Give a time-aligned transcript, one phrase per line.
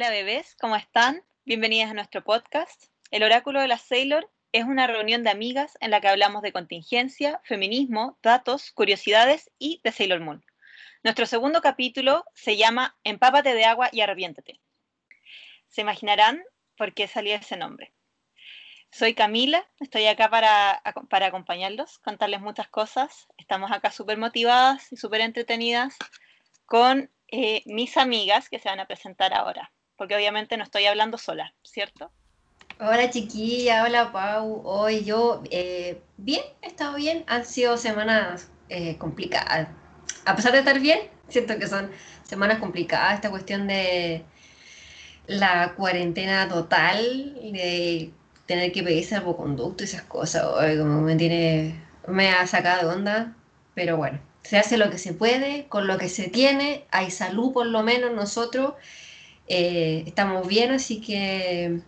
[0.00, 1.22] Hola bebés, ¿cómo están?
[1.44, 2.84] Bienvenidas a nuestro podcast.
[3.10, 6.54] El Oráculo de la Sailor es una reunión de amigas en la que hablamos de
[6.54, 10.42] contingencia, feminismo, datos, curiosidades y de Sailor Moon.
[11.02, 14.62] Nuestro segundo capítulo se llama Empápate de agua y arrepiéntete.
[15.68, 16.42] Se imaginarán
[16.78, 17.92] por qué salió ese nombre.
[18.90, 23.28] Soy Camila, estoy acá para, para acompañarlos, contarles muchas cosas.
[23.36, 25.98] Estamos acá súper motivadas y súper entretenidas
[26.64, 31.18] con eh, mis amigas que se van a presentar ahora porque obviamente no estoy hablando
[31.18, 32.10] sola, ¿cierto?
[32.80, 34.62] Hola chiquilla, hola Pau.
[34.64, 37.22] Hoy yo, eh, bien, he estado bien.
[37.26, 39.68] Han sido semanas eh, complicadas.
[40.24, 41.90] A pesar de estar bien, siento que son
[42.22, 43.16] semanas complicadas.
[43.16, 44.24] Esta cuestión de
[45.26, 48.10] la cuarentena total, de
[48.46, 50.44] tener que pedir salvoconducto y esas cosas,
[50.78, 53.36] como me tiene, me ha sacado de onda.
[53.74, 56.86] Pero bueno, se hace lo que se puede, con lo que se tiene.
[56.90, 58.72] Hay salud por lo menos nosotros
[59.52, 61.80] eh, estamos bien, así que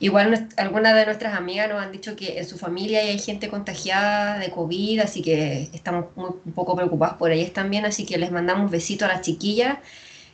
[0.00, 4.38] igual algunas de nuestras amigas nos han dicho que en su familia hay gente contagiada
[4.38, 8.70] de COVID, así que estamos un poco preocupados por ellas también, así que les mandamos
[8.70, 9.78] besitos a las chiquillas,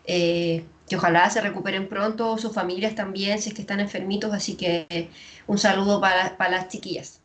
[0.07, 4.55] eh, que ojalá se recuperen pronto, sus familias también, si es que están enfermitos, así
[4.57, 5.09] que
[5.49, 7.21] un saludo para, para las chiquillas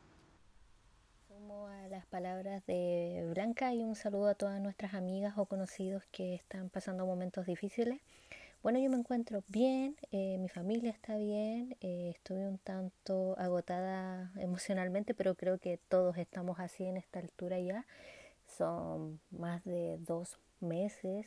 [1.90, 6.70] las palabras de Blanca y un saludo a todas nuestras amigas o conocidos que están
[6.70, 8.00] pasando momentos difíciles.
[8.62, 14.34] Bueno, yo me encuentro bien, eh, mi familia está bien, eh, estoy un tanto agotada
[14.36, 17.86] emocionalmente, pero creo que todos estamos así en esta altura ya.
[18.46, 21.26] Son más de dos meses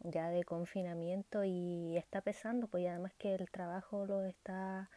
[0.00, 4.88] ya de confinamiento y está pesando, pues además que el trabajo lo está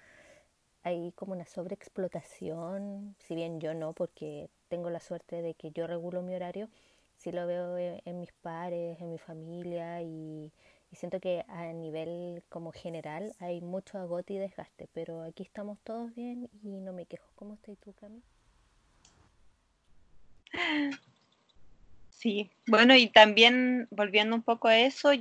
[0.84, 5.88] ahí como una sobreexplotación, si bien yo no, porque tengo la suerte de que yo
[5.88, 6.70] regulo mi horario,
[7.18, 10.52] sí lo veo en mis pares, en mi familia y
[10.92, 15.80] y siento que a nivel como general hay mucho agote y desgaste, pero aquí estamos
[15.84, 17.32] todos bien y no me quejo.
[17.36, 18.22] ¿Cómo estás tú, Cami?
[22.10, 25.12] Sí, bueno, y también volviendo un poco a eso,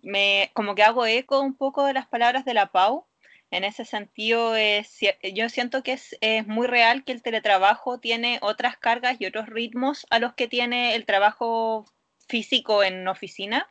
[0.00, 3.04] me, como que hago eco un poco de las palabras de la Pau.
[3.50, 4.96] En ese sentido, es,
[5.34, 9.48] yo siento que es, es muy real que el teletrabajo tiene otras cargas y otros
[9.48, 11.84] ritmos a los que tiene el trabajo
[12.26, 13.68] físico en oficina.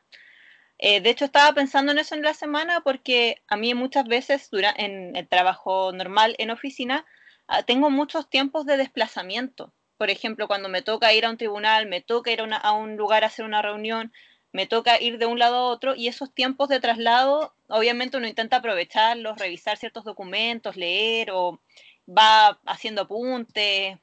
[0.84, 4.50] Eh, de hecho, estaba pensando en eso en la semana porque a mí muchas veces
[4.78, 7.06] en el trabajo normal en oficina
[7.48, 9.72] ah, tengo muchos tiempos de desplazamiento.
[9.98, 12.98] Por ejemplo, cuando me toca ir a un tribunal, me toca ir a, a un
[12.98, 14.12] lugar a hacer una reunión,
[14.54, 18.28] me toca ir de un lado a otro y esos tiempos de traslado, obviamente uno
[18.28, 21.62] intenta aprovecharlos, revisar ciertos documentos, leer o
[22.10, 24.00] va haciendo apuntes,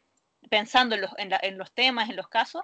[0.49, 2.63] pensando en los, en los temas, en los casos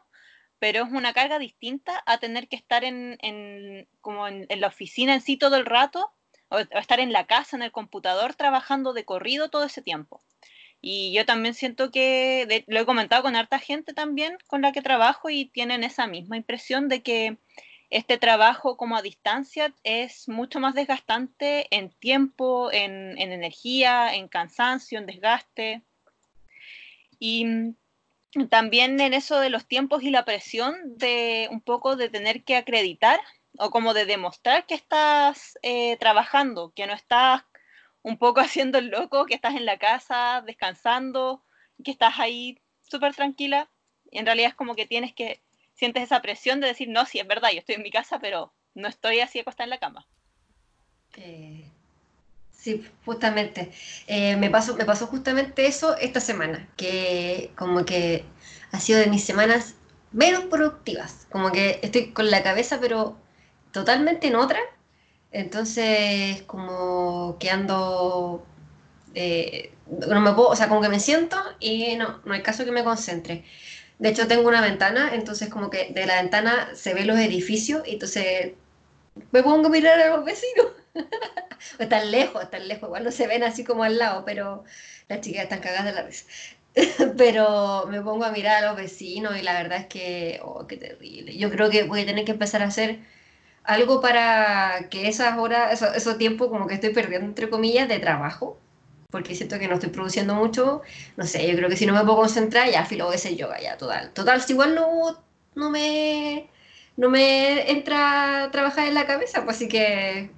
[0.64, 3.18] pero es una carga distinta a tener que estar en,
[4.00, 6.10] como en, la oficina en sí todo el rato,
[6.48, 10.22] o, estar en la casa, en el computador, trabajando de corrido todo ese tiempo.
[10.80, 14.80] Y yo también siento que, lo he comentado con harta gente también con la que
[14.80, 17.36] trabajo y tienen esa misma impresión de que
[17.90, 24.28] este trabajo como a distancia es mucho más desgastante en tiempo, en, en energía, en
[24.28, 25.82] cansancio, en desgaste.
[27.18, 27.74] Y
[28.48, 32.56] también en eso de los tiempos y la presión de un poco de tener que
[32.56, 33.20] acreditar
[33.58, 37.42] o como de demostrar que estás eh, trabajando, que no estás
[38.02, 41.44] un poco haciendo el loco, que estás en la casa descansando,
[41.82, 43.70] que estás ahí súper tranquila.
[44.10, 45.42] En realidad es como que tienes que,
[45.74, 48.52] sientes esa presión de decir, no, sí, es verdad, yo estoy en mi casa, pero
[48.74, 50.06] no estoy así acostada en la cama.
[51.16, 51.70] Eh,
[52.64, 53.70] Sí, justamente.
[54.06, 58.24] Eh, me, pasó, me pasó justamente eso esta semana, que como que
[58.72, 59.74] ha sido de mis semanas
[60.12, 61.26] menos productivas.
[61.30, 63.18] Como que estoy con la cabeza, pero
[63.72, 64.58] totalmente en otra.
[65.32, 68.46] Entonces, como que ando.
[69.14, 69.72] Eh,
[70.08, 72.72] no me puedo, o sea, como que me siento y no, no hay caso que
[72.72, 73.44] me concentre.
[73.98, 77.86] De hecho, tengo una ventana, entonces, como que de la ventana se ven los edificios,
[77.86, 78.52] y entonces
[79.32, 80.66] me pongo a mirar a los vecinos.
[81.78, 84.64] están lejos, están lejos, igual no se ven así como al lado, pero
[85.08, 86.26] las chicas están cagadas de la risa.
[87.16, 90.76] pero me pongo a mirar a los vecinos y la verdad es que, oh, qué
[90.76, 91.36] terrible.
[91.36, 92.98] Yo creo que voy a tener que empezar a hacer
[93.64, 97.98] algo para que esas horas, esos, esos tiempos como que estoy perdiendo, entre comillas, de
[97.98, 98.58] trabajo,
[99.10, 100.82] porque siento que no estoy produciendo mucho,
[101.16, 103.76] no sé, yo creo que si no me puedo concentrar, ya filo ese yoga, ya,
[103.78, 104.10] total.
[104.12, 105.22] Total, si igual no,
[105.54, 106.48] no me
[106.96, 110.30] no me entra a trabajar en la cabeza, pues así que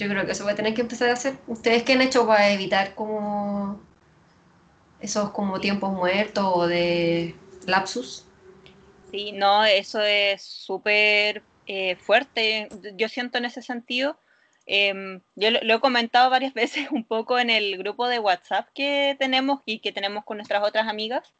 [0.00, 1.36] yo creo que eso voy a tener que empezar a hacer.
[1.46, 3.78] ¿Ustedes qué han hecho para evitar como
[4.98, 7.34] esos como tiempos muertos o de
[7.66, 8.24] lapsus?
[9.10, 14.18] Sí, no, eso es súper eh, fuerte, yo siento en ese sentido.
[14.64, 19.16] Em, yo lo, he comentado varias veces un poco en el grupo de WhatsApp que
[19.18, 21.34] tenemos y que tenemos con nuestras otras amigas,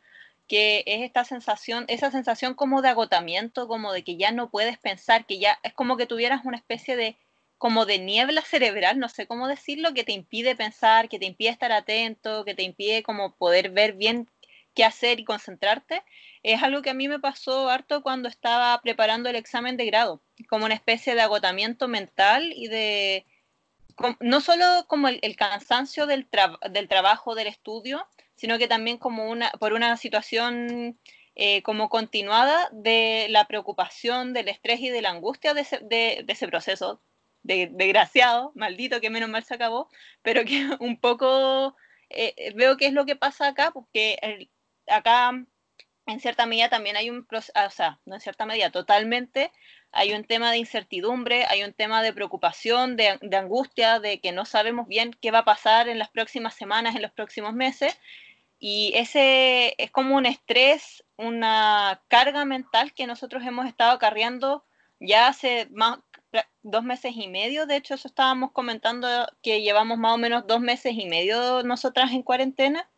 [0.49, 4.77] que es esta sensación, esa sensación como de agotamiento, como de que ya no puedes
[4.79, 7.17] pensar, que ya es como que tuvieras una especie de
[7.61, 11.51] como de niebla cerebral, no sé cómo decirlo, que te impide pensar, que te impide
[11.51, 14.31] estar atento, que te impide como poder ver bien
[14.75, 16.03] qué hacer y concentrarte,
[16.43, 20.23] es algo que a mí me pasó harto cuando estaba preparando el examen de grado,
[20.49, 23.27] como una especie de agotamiento mental y de,
[24.21, 26.27] no solo como el, cansancio del,
[26.71, 30.99] del, trabajo, del estudio, sino que también como una, por una situación
[31.35, 36.25] eh, como continuada de la preocupación, del estrés y de la angustia de ese, de,
[36.27, 37.03] ese proceso
[37.43, 39.89] desgraciado, maldito, que menos mal se acabó,
[40.23, 41.77] pero que un poco
[42.11, 44.49] eh, veo qué es lo que pasa acá, porque
[44.87, 45.33] acá
[46.07, 49.53] en cierta medida también hay un proceso, o sea, no en cierta medida, totalmente
[49.93, 54.45] hay un tema de incertidumbre, hay un tema de preocupación, de, angustia, de que no
[54.45, 57.99] sabemos bien qué va a pasar en las próximas semanas, en los próximos meses.
[58.59, 64.65] Y ese es como un estrés, una carga mental que nosotros hemos estado acarreando
[65.01, 65.99] ya hace más,
[66.63, 67.67] dos meses y medio.
[67.67, 69.09] De hecho, eso estábamos comentando
[69.43, 72.89] que llevamos más o menos dos meses y medio nosotras en cuarentena.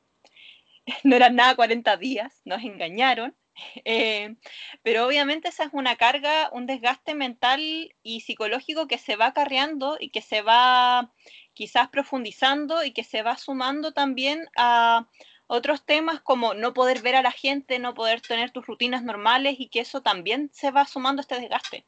[1.04, 3.36] No eran nada 40 días, nos engañaron.
[3.84, 4.34] Eh,
[4.82, 7.60] pero obviamente esa es una carga, un desgaste mental
[8.02, 11.12] y psicológico que se va acarreando y que se va
[11.54, 15.06] quizás profundizando y que se va sumando también a
[15.46, 19.56] otros temas como no poder ver a la gente, no poder tener tus rutinas normales
[19.58, 21.84] y que eso también se va sumando a este desgaste.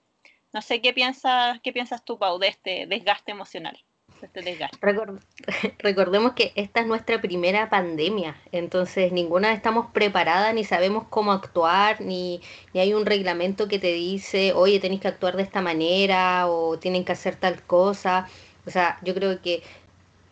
[0.54, 3.76] No sé qué piensas, qué piensas tú, Pau, de este desgaste emocional.
[4.22, 4.40] Este
[5.80, 12.00] recordemos que esta es nuestra primera pandemia, entonces ninguna estamos preparadas ni sabemos cómo actuar,
[12.00, 12.40] ni,
[12.72, 16.78] ni hay un reglamento que te dice, oye, tenéis que actuar de esta manera o
[16.78, 18.28] tienen que hacer tal cosa.
[18.64, 19.62] O sea, yo creo que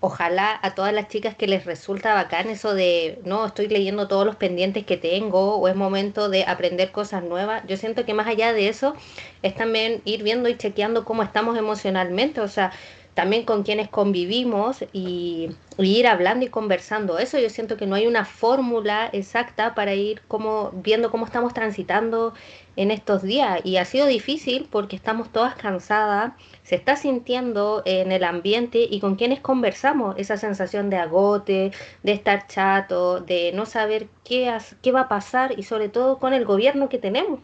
[0.02, 4.26] ojalá a todas las chicas que les resulta bacán eso de, no, estoy leyendo todos
[4.26, 7.62] los pendientes que tengo o es momento de aprender cosas nuevas.
[7.68, 8.94] Yo siento que más allá de eso
[9.42, 12.72] es también ir viendo y chequeando cómo estamos emocionalmente, o sea,
[13.14, 17.18] también con quienes convivimos y, ir hablando y conversando.
[17.18, 21.52] Eso yo siento que no hay una fórmula exacta para ir como viendo cómo estamos
[21.54, 22.34] transitando
[22.76, 23.60] en estos días.
[23.64, 26.32] Y ha sido difícil porque estamos todas cansadas,
[26.62, 31.72] se está sintiendo en el ambiente y con quienes conversamos esa sensación de agote,
[32.02, 36.32] de estar chato, de no saber qué, qué va a pasar y sobre todo con
[36.32, 37.40] el gobierno que tenemos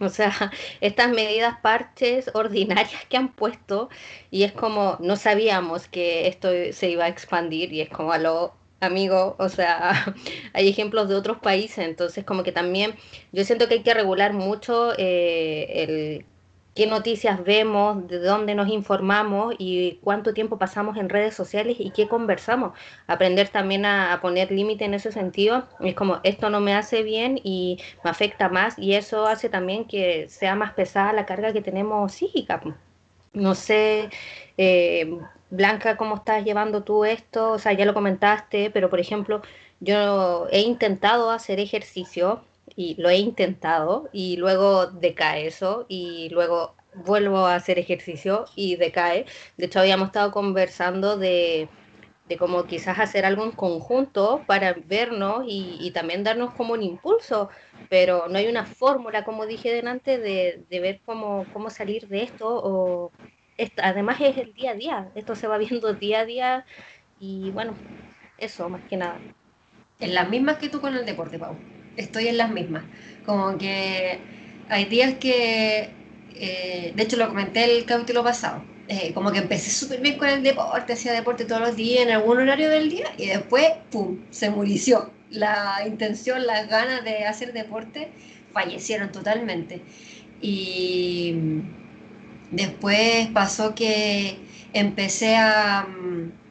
[0.00, 0.32] o sea,
[0.80, 3.88] estas medidas parches ordinarias que han puesto
[4.30, 8.18] y es como, no sabíamos que esto se iba a expandir y es como a
[8.18, 10.14] lo amigo, o sea,
[10.52, 12.94] hay ejemplos de otros países, entonces como que también
[13.32, 16.26] yo siento que hay que regular mucho eh, el
[16.74, 21.90] qué noticias vemos, de dónde nos informamos y cuánto tiempo pasamos en redes sociales y
[21.90, 22.72] qué conversamos.
[23.06, 25.64] Aprender también a, poner límite en ese sentido.
[25.80, 29.86] Es como, esto no me hace bien y me afecta más y eso hace también
[29.86, 32.60] que sea más pesada la carga que tenemos psíquica.
[33.32, 34.10] No sé,
[34.58, 35.18] eh,
[35.50, 37.52] Blanca, ¿cómo estás llevando tú esto?
[37.52, 39.42] O sea, ya lo comentaste, pero por ejemplo,
[39.80, 42.42] yo he intentado hacer ejercicio
[42.76, 48.76] y lo he intentado y luego decae eso y luego vuelvo a hacer ejercicio y
[48.76, 49.26] decae.
[49.56, 51.68] De hecho, habíamos estado conversando de,
[52.28, 57.50] de cómo quizás hacer algo en conjunto para vernos y, también darnos como un impulso,
[57.90, 62.22] pero no hay una fórmula, como dije delante, de, de ver cómo, cómo salir de
[62.22, 62.48] esto.
[62.48, 63.12] O,
[63.82, 66.66] además es el día a día, esto se va viendo día a día
[67.20, 67.74] y bueno,
[68.38, 69.18] eso más que nada.
[70.00, 71.56] En las mismas que tú con el deporte, Pau
[71.96, 72.84] estoy en las mismas.
[73.26, 74.18] Como que
[74.68, 75.90] hay días que,
[76.34, 80.28] eh, de hecho lo comenté el capítulo pasado, eh, como que empecé súper bien con
[80.28, 84.18] el deporte, hacía deporte todos los días en algún horario del día y después, ¡pum!,
[84.30, 85.10] se murició.
[85.30, 88.12] La intención, las ganas de hacer deporte
[88.52, 89.82] fallecieron totalmente.
[90.40, 91.34] Y
[92.50, 94.38] después pasó que
[94.72, 96.43] empecé a mm,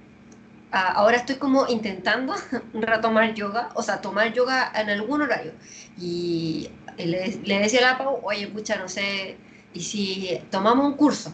[0.74, 2.34] ahora estoy como intentando
[2.74, 5.53] retomar yoga, o sea, tomar yoga en algún horario.
[5.98, 9.38] Y le, decía a la Pau, oye, pucha, no sé,
[9.74, 11.34] y si tomamos un curso,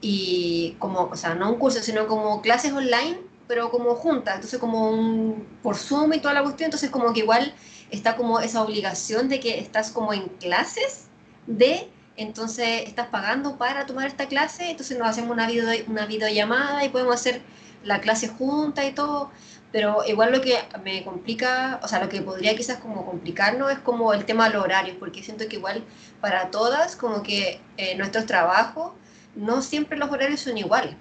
[0.00, 4.58] y como, o sea, no un curso, sino como clases online, pero como juntas, entonces
[4.58, 7.54] como un, por Zoom y toda la cuestión, entonces como que igual
[7.90, 11.06] está como esa obligación de que estás como en clases
[11.46, 16.84] de entonces estás pagando para tomar esta clase, entonces nos hacemos una, video, una videollamada
[16.84, 17.42] y podemos hacer
[17.84, 19.30] la clase junta y todo,
[19.72, 23.78] pero igual lo que me complica, o sea, lo que podría quizás como complicarnos es
[23.80, 25.84] como el tema de los horarios, porque siento que igual
[26.20, 28.92] para todas, como que eh, nuestros trabajos,
[29.34, 30.94] no siempre los horarios son iguales.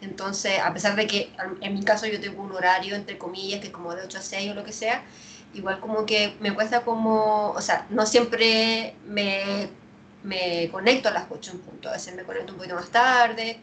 [0.00, 1.30] Entonces, a pesar de que
[1.60, 4.22] en mi caso yo tengo un horario, entre comillas, que es como de 8 a
[4.22, 5.02] 6 o lo que sea,
[5.54, 9.68] igual como que me cuesta como, o sea, no siempre me,
[10.22, 13.60] me conecto a las 8 en punto, a veces me conecto un poquito más tarde.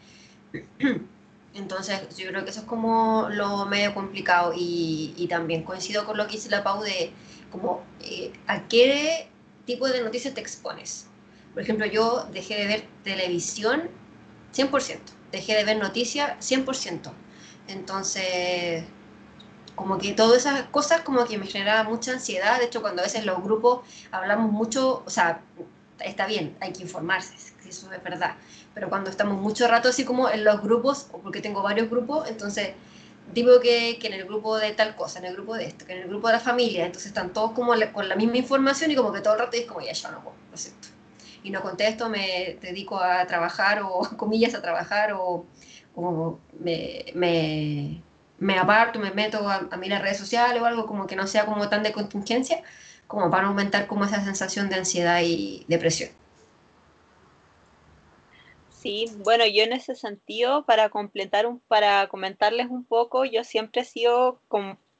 [1.54, 6.26] Entonces, yo creo que eso es como lo medio complicado y, también coincido con lo
[6.26, 7.12] que dice la Pau de
[7.50, 9.28] como eh, a qué
[9.64, 11.06] tipo de noticias te expones.
[11.52, 13.88] Por ejemplo, yo dejé de ver televisión
[14.52, 14.98] 100%,
[15.30, 17.12] dejé de ver noticias 100%.
[17.68, 18.84] Entonces,
[19.74, 22.58] como que todas esas cosas como que me generaba mucha ansiedad.
[22.58, 23.80] De hecho, cuando a veces los grupos
[24.10, 25.40] hablamos mucho, o sea,
[26.00, 27.34] está bien, hay que informarse,
[27.68, 28.36] eso es verdad.
[28.74, 32.28] Pero cuando estamos mucho rato así como en los grupos, o porque tengo varios grupos,
[32.28, 32.70] entonces
[33.32, 35.92] digo que, que, en el grupo de tal cosa, en el grupo de esto, que
[35.92, 38.96] en el grupo de la familia, entonces están todos como con la misma información y
[38.96, 40.88] como que todo el rato es como, ya, yo no puedo, lo siento.
[41.42, 45.46] Y no contesto, me dedico a trabajar o, comillas, a trabajar o,
[45.94, 48.02] o me, me,
[48.38, 51.46] me, aparto, me meto a, a mirar redes sociales o algo como que no sea
[51.46, 52.62] como tan de contingencia,
[53.06, 56.10] como para aumentar como esa sensación de ansiedad y depresión.
[58.84, 63.80] Sí, bueno, yo en ese sentido, para completar, un, para comentarles un poco, yo siempre
[63.80, 64.42] he sido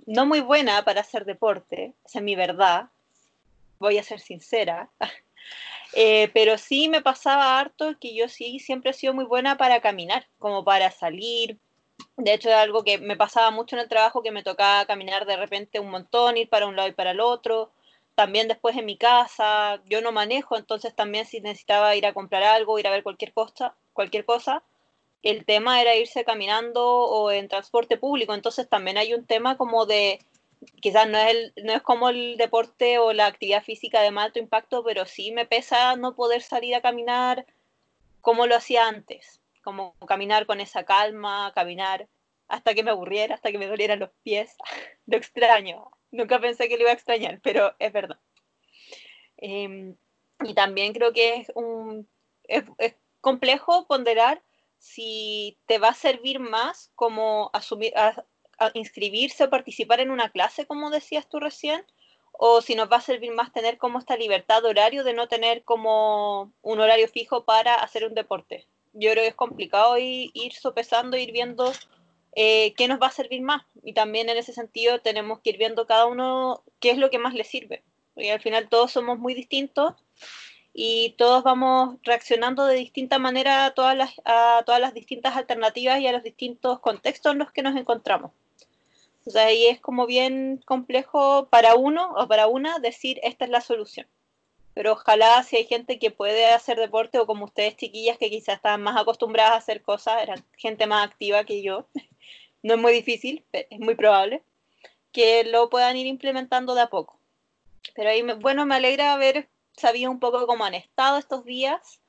[0.07, 2.89] no muy buena para hacer deporte, esa es mi verdad,
[3.79, 4.89] voy a ser sincera,
[5.93, 9.83] eh, pero sí me pasaba harto que yo sí siempre he sido muy buena para
[9.83, 11.59] caminar, como para salir.
[12.17, 15.27] De hecho, es algo que me pasaba mucho en el trabajo, que me tocaba caminar
[15.27, 17.71] de repente un montón, ir para un lado y para el otro
[18.15, 22.43] también después en mi casa, yo no manejo, entonces también si necesitaba ir a comprar
[22.43, 24.63] algo, ir a ver cualquier cosa, cualquier cosa,
[25.23, 29.87] el tema era irse caminando o en transporte público, entonces también hay un tema como
[29.87, 30.21] de,
[30.81, 34.39] quizás no es, el, no es como el deporte o la actividad física de alto
[34.39, 37.47] impacto, pero sí me pesa no poder salir a caminar
[38.21, 42.09] como lo hacía antes, como caminar con esa calma, caminar
[42.49, 44.57] hasta que me aburriera, hasta que me dolieran los pies,
[45.07, 48.19] lo extraño, Nunca pensé que lo iba a extrañar, pero es verdad.
[49.37, 49.97] Em,
[50.45, 52.09] y también creo que es, un,
[52.45, 52.65] es,
[53.21, 54.41] complejo ponderar
[54.79, 57.93] si te va a servir más como asumir,
[58.75, 61.85] inscribirse o participar en una clase, como decías tú recién,
[62.31, 65.27] o si nos va a servir más tener como esta libertad de horario de no
[65.27, 68.69] tener como un horario fijo para hacer un deporte.
[68.93, 71.73] Yo creo que es complicado ir, ir sopesando, ir viendo
[72.37, 73.65] eh, qué nos va a servir más.
[73.83, 77.19] Y también en ese sentido tenemos que ir viendo cada uno qué es lo que
[77.19, 77.83] más le sirve.
[78.17, 79.95] Y al final todos somos muy distintos
[80.73, 86.25] y todos vamos reaccionando de distinta manera a todas las, distintas alternativas y a los
[86.25, 88.33] distintos contextos en los que nos encontramos.
[89.25, 93.51] O sea, ahí es como bien complejo para uno o para una decir esta es
[93.51, 94.07] la solución.
[94.75, 98.57] Pero ojalá si hay gente que puede hacer deporte o como ustedes chiquillas que quizás
[98.57, 101.87] están más acostumbradas a hacer cosas, eran gente más activa que yo,
[102.65, 104.43] no es muy difícil, es muy probable,
[105.13, 107.21] que lo puedan ir implementando de a poco.
[107.95, 112.01] Pero ahí, bueno, me alegra haber sabido un poco cómo han estado estos días,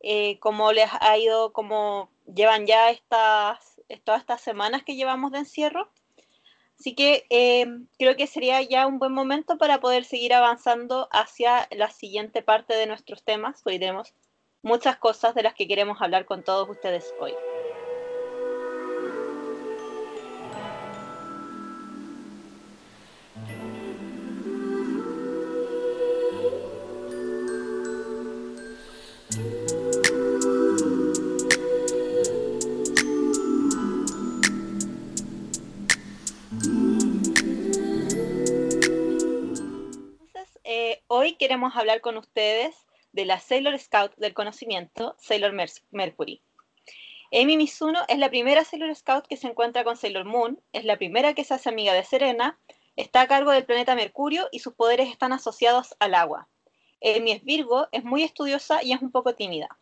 [0.00, 5.38] eh, cómo les ha ido, cómo llevan ya estas, todas estas semanas que llevamos de
[5.38, 5.88] encierro.
[6.76, 11.68] Así que eh, creo que sería ya un buen momento para poder seguir avanzando hacia
[11.70, 13.62] la siguiente parte de nuestros temas.
[13.64, 14.12] Hoy tenemos
[14.62, 17.32] muchas cosas de las que queremos hablar con todos ustedes hoy.
[41.40, 42.76] Queremos hablar con ustedes
[43.12, 45.52] de la Sailor Scout del conocimiento, Sailor
[45.90, 46.42] Mercury.
[47.32, 50.96] Amy Mizuno es la primera Sailor Scout que se encuentra con Sailor Moon, es la
[50.96, 52.58] primera que se hace amiga de Serena,
[52.94, 56.48] está a cargo del planeta Mercurio y sus poderes están asociados al agua.
[57.02, 59.76] Amy es Virgo, es muy estudiosa y es un poco tímida.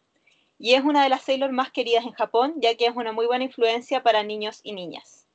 [0.58, 3.26] Y es una de las Sailor más queridas en Japón, ya que es una muy
[3.26, 5.27] buena influencia para niños y niñas.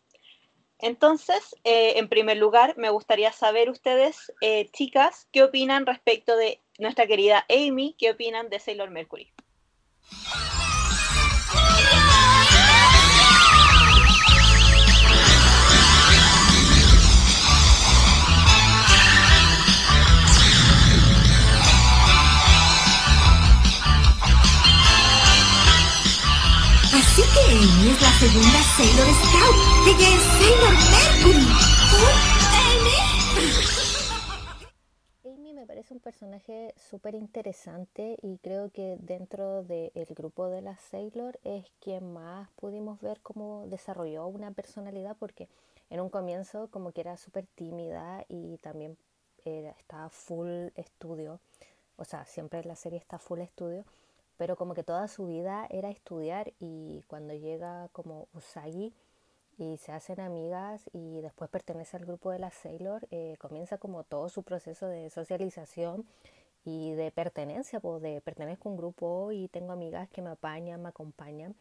[0.83, 6.59] Entonces, eh, en primer lugar, me gustaría saber ustedes, eh, chicas, qué opinan respecto de
[6.77, 9.31] nuestra querida Amy, qué opinan de Sailor Mercury.
[27.63, 29.55] Amy es la segunda Sailor Scout.
[29.87, 31.47] Ella Sailor Mercury.
[35.23, 40.81] Amy me parece un personaje súper interesante y creo que dentro del grupo de las
[40.81, 45.47] Sailor es quien más pudimos ver cómo desarrolló una personalidad porque
[45.89, 48.97] en un comienzo como que era súper tímida y también
[49.45, 51.39] estaba full estudio,
[51.95, 53.85] o sea, siempre la serie está full estudio,
[54.43, 58.93] pero como que toda su vida era estudiar y cuando llega como Usagi
[59.57, 64.03] y se hacen amigas y después pertenece al grupo de las Sailor, eh, comienza como
[64.03, 66.05] todo su proceso de socialización
[66.65, 70.81] y de pertenencia, pues de pertenezco a un grupo y tengo amigas que me apañan,
[70.81, 71.55] me acompañan.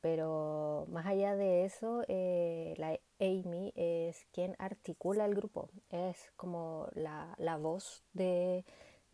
[0.00, 6.88] Pero más allá de eso, eh, la Amy es quien articula el grupo, es como
[6.94, 8.64] la, la voz de,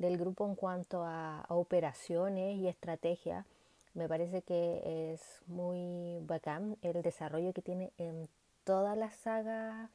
[0.00, 3.46] del grupo en cuanto a, operaciones y estrategia
[3.92, 8.28] me parece que es muy bacán el desarrollo que tiene en
[8.64, 9.90] toda la saga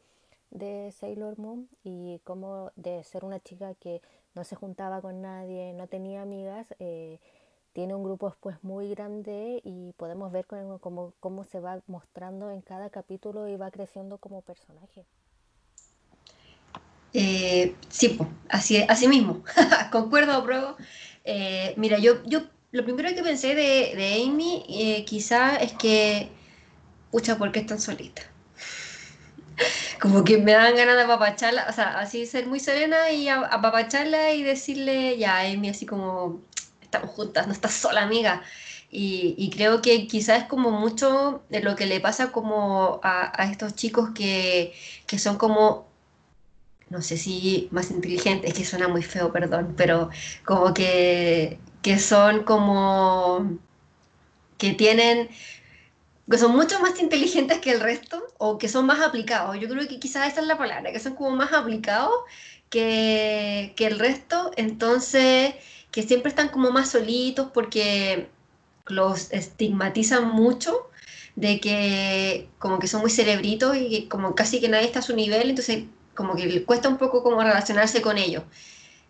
[0.52, 4.02] de Sailor Moon y como de ser una chica que
[4.36, 7.20] no se juntaba con nadie, no tenía amigas, eh,
[7.74, 12.90] tiene un grupo muy grande y podemos ver cómo, cómo, se va mostrando en cada
[12.90, 15.06] capítulo y va creciendo como personaje.
[17.18, 18.20] Eh, sí,
[18.50, 19.42] así, así mismo,
[19.92, 20.76] concuerdo, bro.
[21.24, 22.42] Eh, mira, yo, yo
[22.74, 26.30] lo primero que pensé de, Amy eh, quizá es que,
[27.12, 28.22] pucha, ¿por qué es tan solita?
[30.02, 34.34] Como que me dan ganas de apapacharla, o sea, así ser muy serena y apapacharla
[34.34, 36.42] y decirle, ya, Amy, así como,
[36.82, 38.44] estamos juntas, no estás sola, amiga.
[38.92, 43.52] Y, creo que quizás es como mucho de lo que le pasa como a, a
[43.52, 44.74] estos chicos que,
[45.08, 45.88] que, son como,
[46.90, 50.10] no sé si más inteligentes, que suena muy feo, perdón, pero
[50.46, 53.60] como que que son como,
[54.58, 55.30] que tienen,
[56.28, 59.60] que son mucho más inteligentes que el resto o que son más aplicados.
[59.60, 62.12] Yo creo que quizás esa es la palabra, que son como más aplicados
[62.72, 65.54] que, que el resto, entonces
[65.92, 68.30] que siempre están como más solitos porque
[68.88, 70.90] los estigmatizan mucho
[71.36, 75.04] de que como que son muy cerebritos y que como casi que nadie está a
[75.04, 75.84] su nivel, entonces
[76.16, 78.44] como que le cuesta un poco como relacionarse con ellos.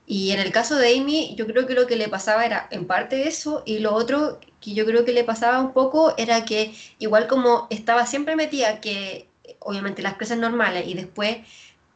[0.08, 2.86] Y en el caso de Amy, yo creo que lo que le pasaba era en
[2.86, 6.76] parte eso, y lo otro que yo creo que le pasaba un poco era que
[7.00, 9.28] igual como estaba siempre metida, que
[9.60, 11.38] obviamente las clases normales y después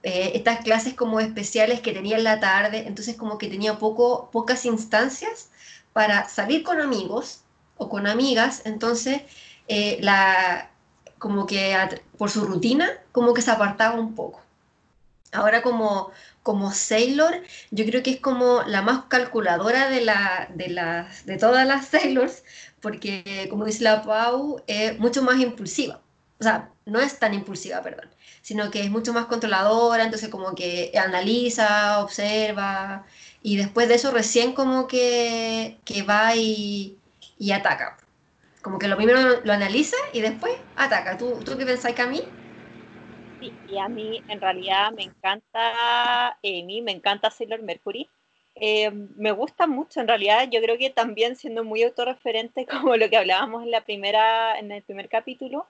[0.04, 4.30] eh, estas clases como especiales que tenía en la tarde, entonces como que tenía poco,
[4.32, 5.50] pocas instancias
[5.94, 7.42] para salir con amigos
[7.78, 9.22] o con amigas, entonces
[9.68, 10.72] eh, la,
[11.20, 11.76] como que
[12.18, 14.42] por su rutina como que se apartaba un poco.
[15.32, 16.12] Ahora como
[16.50, 21.38] como Sailor, yo creo que es como la más calculadora de, la, de, las, de
[21.38, 22.44] todas las Sailors,
[22.82, 26.02] porque como dice la Pau, es mucho más impulsiva.
[26.40, 28.10] O sea, no es tan impulsiva, perdón,
[28.42, 33.06] sino que es mucho más controladora, entonces como que analiza, observa,
[33.44, 36.98] y después de eso recién como que, que va y,
[37.38, 37.98] y ataca.
[38.64, 41.18] Como que lo primero lo analiza y después ataca.
[41.18, 42.39] ¿Tú, tú qué pensáis, Camille?
[43.42, 48.10] Y a mí en realidad me encanta Amy, me encanta Sailor Mercury.
[48.56, 53.10] Eh, me gusta mucho, en realidad yo creo que también siendo muy autorreferente como lo
[53.10, 55.68] que hablábamos en la primera, en el primer capítulo,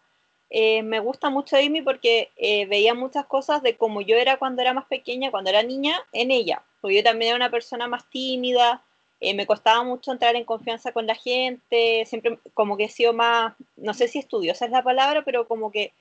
[0.50, 4.64] eh, me gusta mucho Amy porque eh, veía muchas cosas de como yo era cuando
[4.64, 6.64] era más pequeña, cuando era niña, en ella.
[6.82, 8.84] Porque yo también era una persona más tímida,
[9.22, 13.54] me costaba mucho entrar en confianza con la gente, siempre como que he sido más,
[13.76, 15.92] no sé si estudiosa es la palabra, pero como que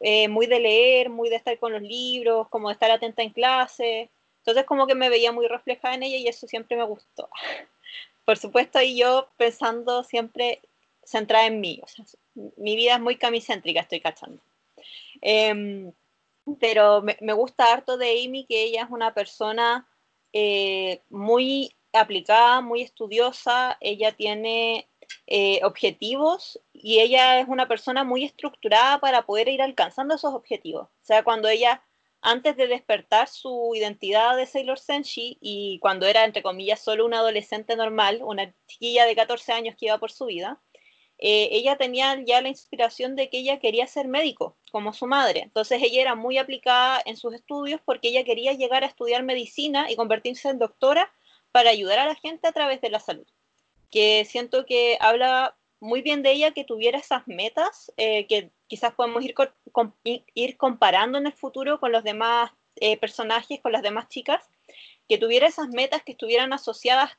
[0.00, 3.30] eh, muy de leer, muy de estar con los libros, como de estar atenta en
[3.30, 4.10] clase.
[4.38, 7.28] Entonces como que me veía muy reflejada en ella y eso siempre me gustó.
[8.24, 10.60] Por supuesto, y yo pensando siempre
[11.04, 11.80] centrada en mí.
[11.82, 12.04] O sea,
[12.56, 14.42] mi vida es muy camicéntrica, estoy cachando.
[15.20, 15.92] Em,
[16.60, 19.86] pero me, me, gusta harto de Amy que ella es una persona
[20.32, 23.76] eh, muy aplicada, muy estudiosa.
[23.80, 24.86] Ella tiene
[25.26, 30.86] eh, objetivos y ella es una persona muy estructurada para poder ir alcanzando esos objetivos.
[30.86, 31.82] O sea, cuando ella,
[32.20, 37.18] antes de despertar su identidad de Sailor Senshi y cuando era, entre comillas, solo una
[37.18, 40.62] adolescente normal, una chiquilla de 14 años que iba por su vida,
[41.18, 45.40] eh, ella tenía ya la inspiración de que ella quería ser médico, como su madre.
[45.40, 49.90] Entonces ella era muy aplicada en sus estudios porque ella quería llegar a estudiar medicina
[49.90, 51.12] y convertirse en doctora
[51.52, 53.26] para ayudar a la gente a través de la salud
[53.90, 58.94] que siento que habla muy bien de ella que tuviera esas metas eh, que quizás
[58.94, 64.42] podemos ir, comparando en el futuro con los demás eh, personajes, con las demás chicas,
[65.08, 67.12] que tuviera esas metas que estuvieran asociadas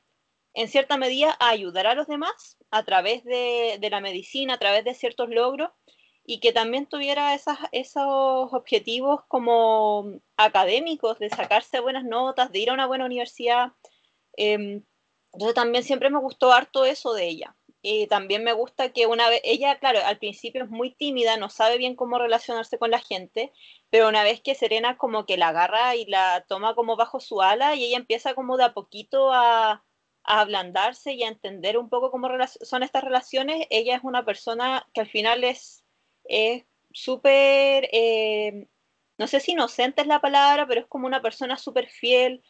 [0.54, 4.58] en cierta medida a ayudar a los demás a través de, de la medicina, a
[4.58, 5.70] través de ciertos logros,
[6.24, 12.70] y que también tuviera esas, esos objetivos como académicos, de sacarse buenas notas, de ir
[12.70, 13.72] a una buena universidad,
[14.38, 14.84] Em,
[15.32, 17.56] entonces también siempre me gustó harto eso de ella.
[17.80, 21.48] Y también me gusta que una vez, ella, claro, al principio es muy tímida, no
[21.48, 23.52] sabe bien cómo relacionarse con la gente,
[23.88, 27.40] pero una vez que Serena como que la agarra y la toma como bajo su
[27.40, 29.84] ala y ella empieza como de a poquito a,
[30.24, 32.28] a ablandarse y a entender un poco cómo
[32.62, 35.84] son estas relaciones, ella es una persona que al final es
[36.92, 38.68] súper, eh,
[39.18, 42.42] no sé si inocente es la palabra, pero es como una persona súper fiel,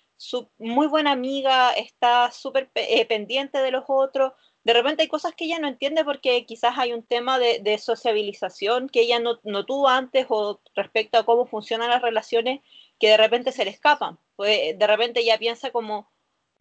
[0.58, 4.32] muy buena amiga, está súper eh, pendiente de los otros.
[4.64, 8.88] De repente hay cosas que ella no entiende porque quizás hay un tema de, sociabilización
[8.88, 12.60] que ella no, tuvo antes o respecto a cómo funcionan las relaciones
[12.98, 14.18] que de repente se le escapan.
[14.36, 16.10] Pues, de repente ella piensa como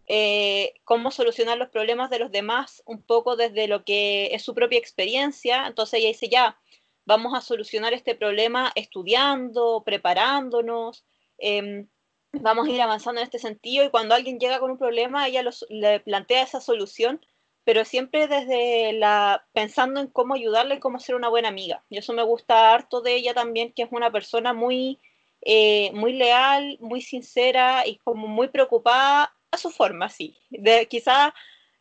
[0.08, 4.54] eh, cómo solucionar los problemas de los demás un poco desde lo que es su
[4.54, 5.68] propia experiencia.
[5.68, 6.58] Entonces ella dice, ya,
[7.06, 11.06] vamos a solucionar este problema estudiando, preparándonos.
[11.40, 11.88] Em,
[12.34, 15.44] vamos a ir avanzando en este sentido y cuando alguien llega con un problema, ella
[15.70, 17.26] le plantea esa solución,
[17.64, 21.84] pero siempre desde la pensando en cómo ayudarle y cómo ser una buena amiga.
[21.90, 25.00] Y eso me gusta harto de ella también, que es una persona muy,
[25.42, 30.38] eh, muy leal, muy sincera y como muy preocupada a su forma, sí.
[30.50, 31.34] De, quizá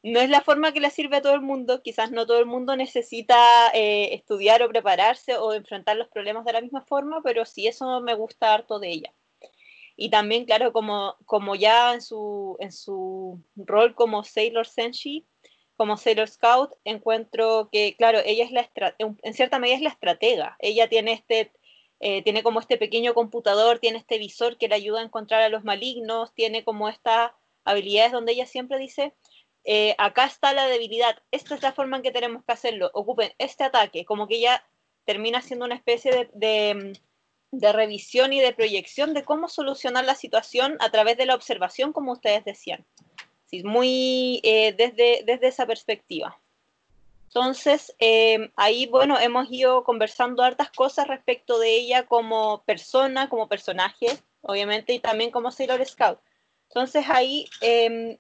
[0.03, 2.47] no es la forma que le sirve a todo el mundo, quizás no todo el
[2.47, 3.37] mundo necesita
[3.75, 8.01] eh, estudiar o prepararse o enfrentar los problemas de la misma forma, pero sí eso
[8.01, 9.13] me gusta harto de ella.
[9.97, 15.27] Y también, claro, como, como ya en su, en su rol como Sailor Senshi,
[15.77, 20.57] como Sailor Scout, encuentro que, claro, ella es la en cierta medida es la estratega.
[20.59, 21.53] Ella tiene este,
[22.01, 25.49] eh, tiene como este pequeño computador, tiene este visor que le ayuda a encontrar a
[25.49, 27.33] los malignos, tiene como estas
[27.65, 29.15] habilidades donde ella siempre dice,
[29.65, 33.33] eh, acá está la debilidad, esta es la forma en que tenemos que hacerlo, ocupen
[33.39, 34.65] este ataque, como que ella
[35.05, 37.01] termina siendo una especie de de
[37.61, 42.13] revisión y de proyección de cómo solucionar la situación a través de la observación, como
[42.13, 42.85] ustedes decían.
[43.47, 46.39] Sí, muy eh, desde, desde esa perspectiva.
[47.37, 53.47] Entonces, eh, ahí, bueno, hemos ido conversando hartas cosas respecto de ella como persona, como
[53.47, 54.07] personaje,
[54.41, 56.19] obviamente, y también como Sailor Scout.
[56.71, 58.17] Entonces, ahí em,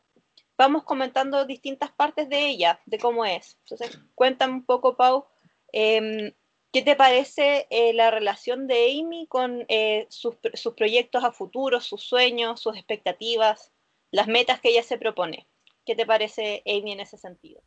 [0.58, 3.56] vamos comentando distintas partes de ella, de cómo es.
[3.62, 5.26] Entonces, cuéntame un poco, Pau,
[5.72, 6.32] em,
[6.76, 10.36] ¿Qué te parece eh, la relación de Amy con eh, sus,
[10.76, 13.72] proyectos a futuro, sus sueños, sus expectativas,
[14.10, 15.46] las metas que ella se propone?
[15.86, 17.62] ¿Qué te parece Amy en ese sentido?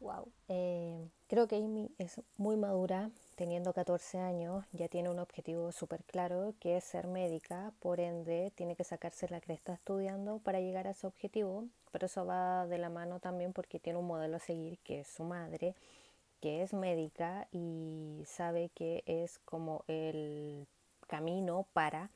[0.00, 5.72] Wow, eh, creo que Amy es muy madura, teniendo 14 años, ya tiene un objetivo
[5.72, 10.60] súper claro que es ser médica, por ende tiene que sacarse la cresta estudiando para
[10.60, 14.36] llegar a ese objetivo, pero eso va de la mano también porque tiene un modelo
[14.36, 15.74] a seguir que es su madre
[16.44, 20.66] que es médica y sabe que es como el
[21.08, 22.10] camino para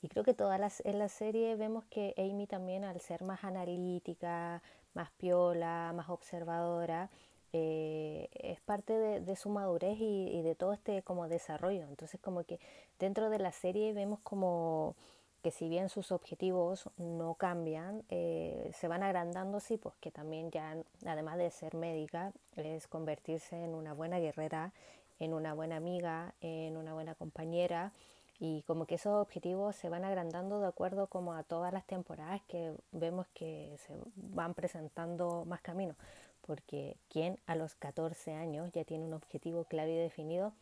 [0.00, 3.44] y creo que todas las en la serie vemos que Amy también al ser más
[3.44, 4.62] analítica,
[4.94, 7.10] más piola, más observadora,
[7.52, 11.82] eh, es parte de, su madurez y, y, de todo este como desarrollo.
[11.86, 12.58] Entonces como que
[12.98, 14.96] dentro de la serie vemos como
[15.46, 20.50] que si bien sus objetivos no cambian, eh, se van agrandando, sí, pues que también
[20.50, 24.72] ya, además de ser médica, es convertirse en una buena guerrera,
[25.20, 27.92] en una buena amiga, en una buena compañera,
[28.40, 32.42] y como que esos objetivos se van agrandando de acuerdo como a todas las temporadas
[32.48, 35.96] que vemos que se van presentando más caminos,
[36.40, 40.54] porque quien a los 14 años ya tiene un objetivo claro y definido,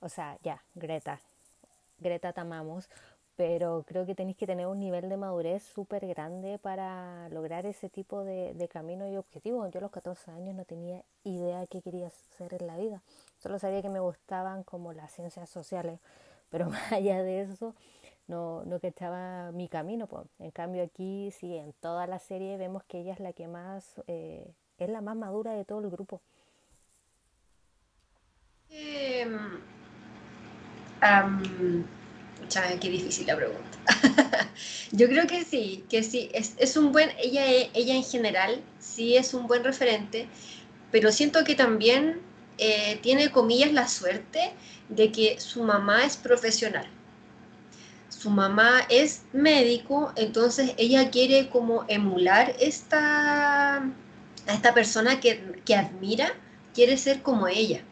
[0.00, 1.20] o sea, ya, Greta,
[1.98, 2.88] Greta Tamamos,
[3.44, 7.88] pero creo que tenéis que tener un nivel de madurez súper grande para lograr ese
[7.88, 9.68] tipo de, de camino y objetivos.
[9.72, 13.02] Yo a los 14 años no tenía idea de qué quería hacer en la vida.
[13.40, 15.98] Solo sabía que me gustaban como las ciencias sociales,
[16.50, 17.74] pero más allá de eso
[18.28, 20.06] no, no que estaba mi camino.
[20.06, 20.24] Pues.
[20.38, 24.00] En cambio aquí sí, en toda la serie vemos que ella es la que más,
[24.06, 26.20] eh, es la más madura de todo el grupo.
[32.80, 33.78] Qué difícil la pregunta.
[34.92, 39.16] Yo creo que sí, que sí, es, es, un buen, ella, ella en general sí
[39.16, 40.28] es un buen referente,
[40.90, 42.20] pero siento que también
[42.58, 44.52] eh, tiene comillas la suerte
[44.90, 46.86] de que su mamá es profesional.
[48.10, 55.74] Su mamá es médico, entonces ella quiere como emular esta, a esta persona que, que
[55.74, 56.34] admira,
[56.74, 57.82] quiere ser como ella.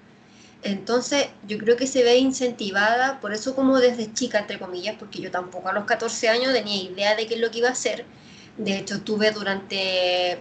[0.63, 5.21] Entonces, yo creo que se ve incentivada, por eso como desde chica, entre comillas, porque
[5.21, 7.73] yo tampoco a los 14 años tenía idea de qué es lo que iba a
[7.73, 8.05] hacer.
[8.59, 10.39] De hecho, tuve durante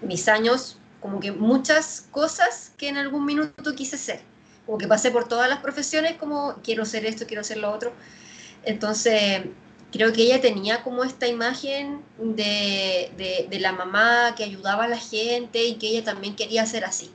[0.00, 4.20] mis años como que muchas cosas que en algún minuto quise ser.
[4.66, 7.92] Como que pasé por todas las profesiones como quiero ser esto, quiero ser lo otro.
[8.64, 9.42] Entonces,
[9.92, 14.98] creo que ella tenía como esta imagen de, de, la mamá que ayudaba a la
[14.98, 17.10] gente y que ella también quería ser así.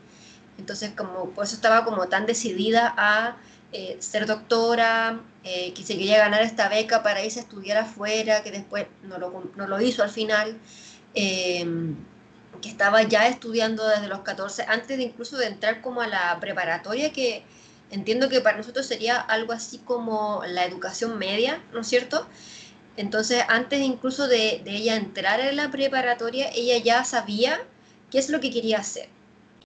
[0.57, 3.37] Entonces, como por eso estaba como tan decidida a
[3.71, 8.41] eh, ser doctora, eh, que se quería ganar esta beca para irse a estudiar afuera,
[8.43, 10.57] que después no lo, no lo hizo al final,
[11.13, 11.95] em,
[12.61, 16.39] que estaba ya estudiando desde los 14, antes de incluso de entrar como a la
[16.39, 17.43] preparatoria, que
[17.91, 22.27] entiendo que para nosotros sería algo así como la educación media, ¿no es cierto?
[22.97, 27.59] Entonces, antes incluso de, ella entrar en la preparatoria, ella ya sabía
[28.09, 29.09] qué es lo que quería hacer.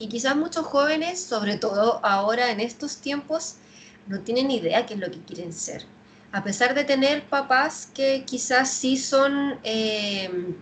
[0.02, 3.56] Y quizás muchos jóvenes, sobre todo ahora en estos tiempos,
[4.08, 5.84] no tienen idea qué es lo que quieren ser.
[6.32, 10.56] A pesar de tener papás que quizás sí son, eh,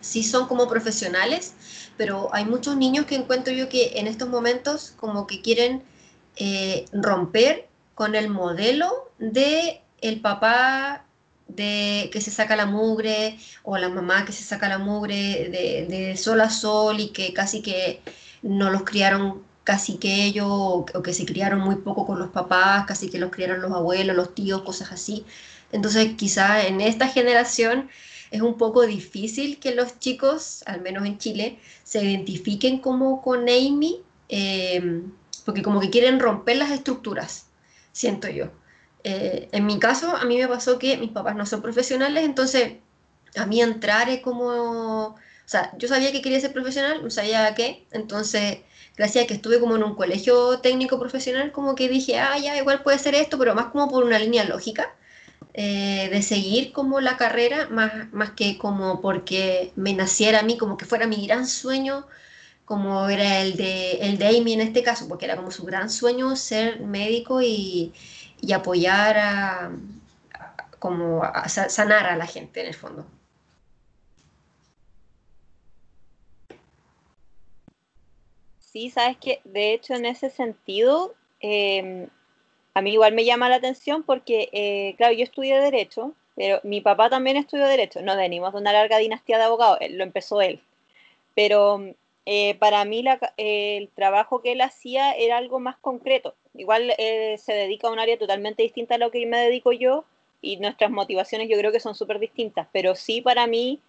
[0.00, 1.52] sí son como profesionales,
[1.98, 5.82] pero hay muchos niños que encuentro yo que en estos momentos como que quieren
[6.36, 11.04] eh, romper con el modelo de el papá
[11.48, 15.50] de que se saca la mugre o la mamá que se saca la mugre
[15.86, 18.00] de, sol a sol y que casi que
[18.42, 22.86] no los criaron casi que ellos o, que se criaron muy poco con los papás,
[22.86, 25.24] casi que los criaron los abuelos, los tíos, cosas así.
[25.72, 27.90] Entonces quizá en esta generación
[28.30, 33.42] es un poco difícil que los chicos, al menos en Chile, se identifiquen como con
[33.42, 35.02] Amy, eh,
[35.44, 37.46] porque como que quieren romper las estructuras,
[37.92, 38.46] siento yo.
[39.04, 42.74] Eh, en mi caso, a mí me pasó que mis papás no son profesionales, entonces
[43.36, 45.16] a mí entrar es como,
[45.50, 48.58] sea, yo sabía que quería ser profesional, no sabía qué, entonces
[48.96, 52.56] gracias a que estuve como en un colegio técnico profesional, como que dije, ah, ya,
[52.56, 54.94] igual puede ser esto, pero más como por una línea lógica.
[55.54, 60.56] Eh, de seguir como la carrera, más, más que como porque me naciera a mí,
[60.56, 62.06] como que fuera mi gran sueño,
[62.64, 65.90] como era el de, el de Amy en este caso, porque era como su gran
[65.90, 67.92] sueño ser médico y,
[68.40, 69.72] y apoyar a,
[70.78, 73.06] como a sanar a la gente en el fondo.
[78.72, 82.08] Sí, sabes que de hecho en ese sentido, em,
[82.74, 86.80] a mí igual me llama la atención porque, eh, claro, yo estudié Derecho, pero mi
[86.80, 88.02] papá también estudió Derecho.
[88.02, 90.60] No venimos de una larga dinastía de abogados, lo empezó él.
[91.34, 91.80] Pero
[92.26, 93.04] eh, para mí
[93.38, 96.34] el trabajo que él hacía era algo más concreto.
[96.54, 100.04] Igual eh, se dedica a un área totalmente distinta a lo que me dedico yo
[100.42, 103.80] y nuestras motivaciones yo creo que son súper distintas, pero sí para mí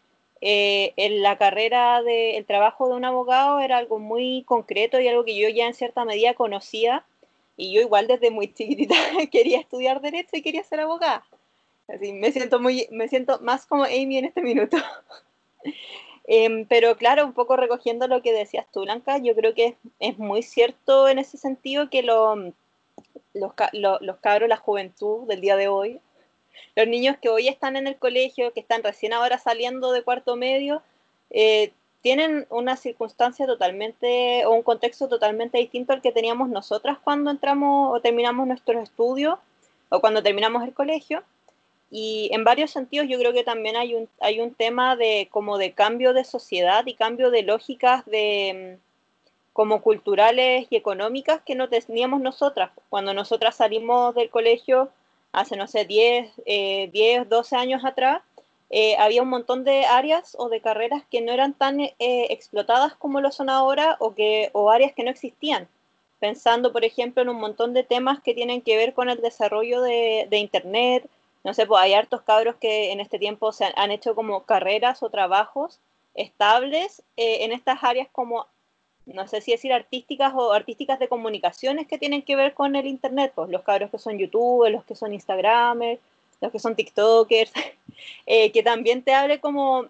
[0.41, 5.07] eh, en la carrera del el trabajo de un abogado era algo muy concreto y
[5.07, 7.05] algo que yo ya en cierta medida conocía
[7.57, 8.95] y yo igual desde muy chiquitita
[9.31, 11.23] quería estudiar derecho y quería ser abogada.
[11.87, 14.77] Así me siento muy, me siento más como Amy en este minuto.
[16.25, 20.17] Em, pero claro, un poco recogiendo lo que decías tú, Blanca, yo creo que es,
[20.17, 22.53] muy cierto en ese sentido que los,
[23.33, 23.53] los
[24.21, 25.99] cabros, la juventud del día de hoy,
[26.75, 30.35] los niños que hoy están en el colegio, que están recién ahora saliendo de cuarto
[30.35, 30.81] medio,
[31.29, 37.29] eh, tienen una circunstancia totalmente o un contexto totalmente distinto al que teníamos nosotras cuando
[37.29, 39.37] entramos o terminamos nuestros estudios
[39.89, 41.23] o cuando terminamos el colegio.
[41.91, 45.57] Y en varios sentidos yo creo que también hay un, hay un tema de como
[45.57, 48.91] de cambio de sociedad y cambio de lógicas de mm,
[49.53, 52.71] como culturales y económicas que no teníamos nosotras.
[52.89, 54.89] Cuando nosotras salimos del colegio
[55.31, 58.21] hace, no sé, 10, eh, 10 12 años atrás,
[58.73, 62.95] eh, había un montón de áreas o de carreras que no eran tan eh, explotadas
[62.95, 65.67] como lo son ahora o, que, o áreas que no existían.
[66.19, 69.81] Pensando, por ejemplo, en un montón de temas que tienen que ver con el desarrollo
[69.81, 71.09] de, Internet,
[71.43, 75.03] no sé, pues hay hartos cabros que en este tiempo se han, hecho como carreras
[75.03, 75.79] o trabajos
[76.13, 78.47] estables eh, en estas áreas como,
[79.13, 82.87] no sé si decir artísticas o artísticas de comunicaciones que tienen que ver con el
[82.87, 85.99] Internet, pues los cabros que son youtubers, los que son instagramers,
[86.41, 87.51] los que son tiktokers,
[88.25, 89.87] eh, que también te hable como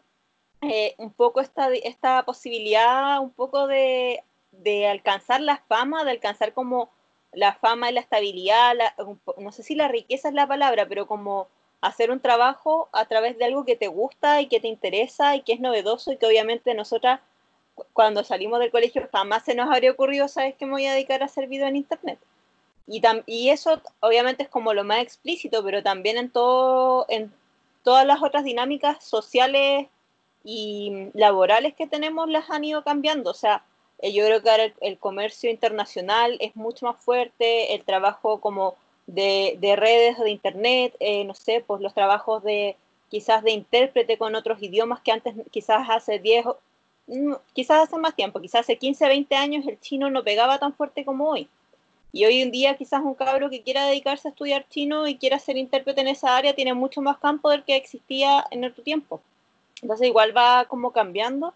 [0.62, 6.54] eh, un poco esta, esta posibilidad, un poco de, de alcanzar la fama, de alcanzar
[6.54, 6.90] como
[7.34, 8.76] la fama y la estabilidad,
[9.38, 11.48] no sé si la riqueza es la palabra, pero como
[11.80, 15.42] hacer un trabajo a través de algo que te gusta y que te interesa y
[15.42, 17.22] que es novedoso y que obviamente nosotras
[17.94, 21.22] cuando salimos del colegio jamás se nos habría ocurrido, sabes que me voy a dedicar
[21.22, 22.20] a hacer video en internet.
[22.88, 27.32] Y, y eso obviamente es como lo más explícito, pero también en, todo, en
[27.84, 29.88] todas las otras dinámicas sociales
[30.44, 33.32] y laborales que tenemos las han ido cambiando.
[33.32, 33.63] O sea,
[34.00, 38.76] eh, yo creo que ahora el, comercio internacional es mucho más fuerte, el trabajo como
[39.08, 42.76] de, de redes de internet, eh, no sé, pues los trabajos de
[43.10, 46.50] quizás de intérprete con otros idiomas que antes quizás hace 10, mm,
[47.54, 51.06] quizás hace más tiempo, quizás hace 15, 20 años el chino no pegaba tan fuerte
[51.06, 51.48] como hoy.
[52.14, 55.40] Y hoy en día quizás un cabro que quiera dedicarse a estudiar chino y quiera
[55.40, 59.22] ser intérprete en esa área tiene mucho más campo del que existía en otro tiempo.
[59.82, 61.54] Entonces igual va como cambiando.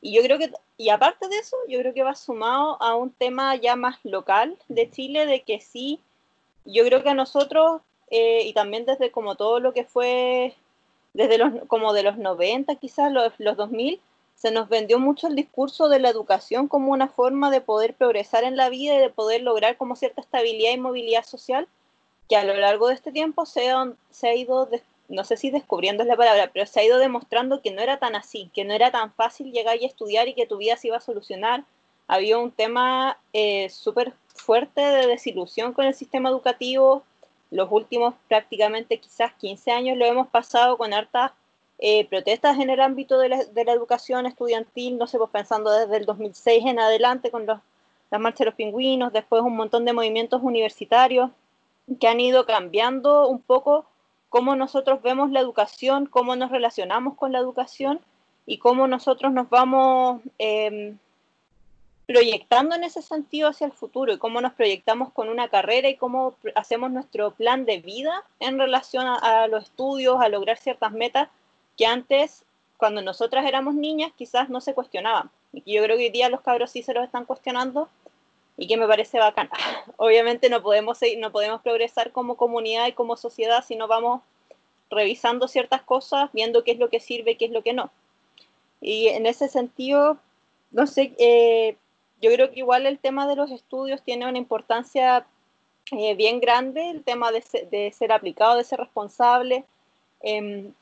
[0.00, 3.10] Y yo creo que, y aparte de eso, yo creo que va sumado a un
[3.12, 6.00] tema ya más local de Chile, de que sí,
[6.64, 10.56] yo creo que a nosotros, eh, y también desde como todo lo que fue,
[11.14, 14.00] desde los, como de los 90 quizás, los, los 2000,
[14.42, 18.42] se nos vendió mucho el discurso de la educación como una forma de poder progresar
[18.42, 21.68] en la vida y de poder lograr como cierta estabilidad y movilidad social,
[22.28, 23.72] que a lo largo de este tiempo se,
[24.10, 24.68] se ha ido,
[25.08, 28.00] no sé si descubriendo es la palabra, pero se ha ido demostrando que no era
[28.00, 30.88] tan así, que no era tan fácil llegar y estudiar y que tu vida se
[30.88, 31.62] iba a solucionar.
[32.08, 37.04] Había un tema eh, súper fuerte de desilusión con el sistema educativo.
[37.52, 41.30] Los últimos prácticamente quizás 15 años lo hemos pasado con hartas
[41.84, 46.06] eh, protestas en el ámbito de la, educación estudiantil, no sé, pues pensando desde el
[46.06, 47.58] 2006 en adelante con los,
[48.12, 51.32] la marcha de los pingüinos, después un montón de movimientos universitarios
[51.98, 53.84] que han ido cambiando un poco
[54.28, 57.98] cómo nosotros vemos la educación, cómo nos relacionamos con la educación
[58.46, 60.98] y cómo nosotros nos vamos em,
[62.06, 65.96] proyectando en ese sentido hacia el futuro y cómo nos proyectamos con una carrera y
[65.96, 71.28] cómo hacemos nuestro plan de vida en relación a los estudios, a lograr ciertas metas
[71.82, 72.44] que antes,
[72.76, 75.32] cuando nosotras éramos niñas, quizás no se cuestionaban.
[75.52, 77.88] Y yo creo que hoy día los cabros sí se los están cuestionando
[78.56, 79.50] y que me parece bacán.
[79.96, 84.22] Obviamente no podemos, no podemos progresar como comunidad y como sociedad si no vamos
[84.90, 87.90] revisando ciertas cosas, viendo qué es lo que sirve qué es lo que no.
[88.80, 90.18] Y en ese sentido,
[90.70, 91.76] no sé, eh,
[92.20, 95.26] yo creo que igual el tema de los estudios tiene una importancia
[95.90, 99.64] eh, bien grande, el tema de, ser aplicado, de ser responsable.
[100.20, 100.72] Em,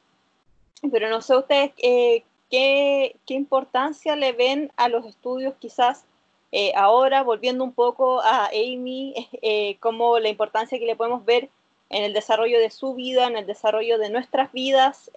[0.90, 6.05] pero no sé ustedes eh, qué, importancia le ven a los estudios quizás
[6.53, 11.49] eh, ahora, volviendo un poco a Amy, eh, como la importancia que le podemos ver
[11.90, 15.11] en el desarrollo de su vida, en el desarrollo de nuestras vidas,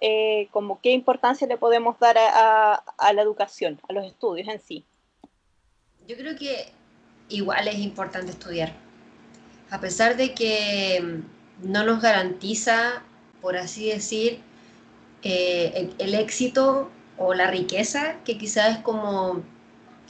[0.50, 4.84] como qué importancia le podemos dar a, a, la educación, a los estudios en sí.
[6.08, 6.72] Yo creo que
[7.28, 8.72] igual es importante estudiar,
[9.70, 11.22] a pesar de que
[11.62, 13.04] no nos garantiza,
[13.40, 14.40] por así decir,
[15.24, 19.42] eh, el, éxito o la riqueza, que quizás es como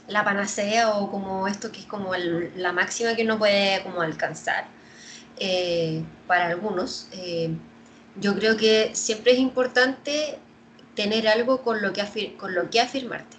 [0.07, 4.67] la panacea o como esto que es como la máxima que uno puede como alcanzar
[5.37, 7.07] eh, para algunos.
[7.13, 7.49] Eh,
[8.17, 10.37] yo creo que siempre es importante
[10.95, 13.37] tener algo con lo que, con lo que afirmarte.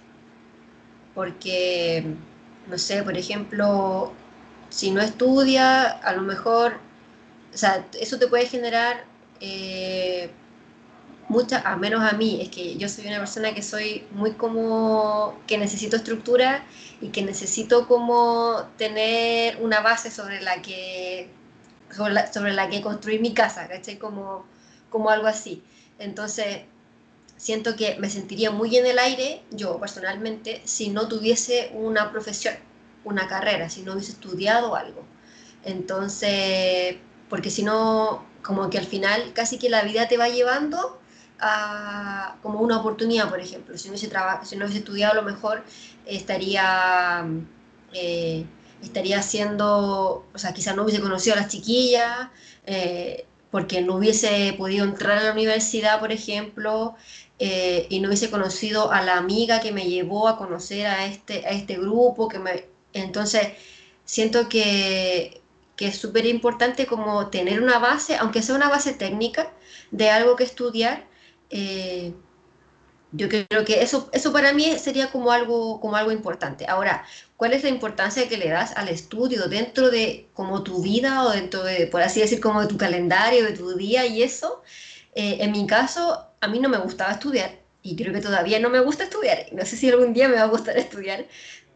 [1.13, 2.05] Porque,
[2.67, 4.13] no sé, por ejemplo,
[4.69, 6.79] si no estudia, a lo mejor,
[7.53, 9.05] o sea, eso te puede generar
[11.29, 15.39] muchas, a menos a mí, es que yo soy una persona que soy muy como,
[15.47, 16.65] que necesito estructura
[17.01, 21.29] y que necesito como tener una base sobre la que,
[21.91, 23.97] sobre la, que construir mi casa, ¿cachai?
[23.97, 24.45] Como,
[24.89, 25.63] como algo así.
[25.99, 26.61] Entonces,
[27.37, 32.55] siento que me sentiría muy en el aire, yo personalmente, si no tuviese una profesión,
[33.03, 35.03] una carrera, si no hubiese estudiado algo.
[35.63, 36.97] Entonces,
[37.29, 40.99] porque si no, como que al final casi que la vida te va llevando
[42.41, 43.77] como una oportunidad, por ejemplo.
[43.77, 44.09] Si no hubiese,
[44.43, 45.63] si no hubiese estudiado, a lo mejor
[46.05, 47.25] estaría,
[47.93, 48.45] eh,
[48.81, 52.29] estaría haciendo, o sea, quizás no hubiese conocido a las chiquillas,
[52.65, 56.95] eh, porque no hubiese podido entrar a la universidad, por ejemplo,
[57.39, 61.45] eh, y no hubiese conocido a la amiga que me llevó a conocer a este,
[61.45, 62.27] a este grupo.
[62.27, 63.49] Que me, entonces,
[64.05, 65.41] siento que,
[65.75, 69.53] que es súper importante como tener una base, aunque sea una base técnica,
[69.91, 71.05] de algo que estudiar,
[71.49, 72.13] eh,
[73.11, 76.65] yo creo que eso, eso para mí sería como algo, como algo importante.
[76.67, 77.05] Ahora,
[77.37, 81.29] ¿cuál es la importancia que le das al estudio dentro de como tu vida o
[81.31, 84.61] dentro de, por así decir, como de tu calendario, de tu día y eso?
[85.15, 88.69] Eh, en mi caso, a mí no me gustaba estudiar y creo que todavía no
[88.69, 89.45] me gusta estudiar.
[89.53, 91.25] No sé si algún día me va a gustar estudiar,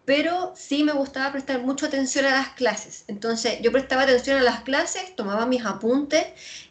[0.05, 3.05] pero sí me gustaba prestar mucha atención a las clases.
[3.07, 6.27] Entonces, yo prestaba atención a las clases, tomaba mis apuntes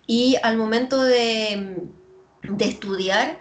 [0.06, 1.88] y al momento de
[2.42, 3.40] de estudiar,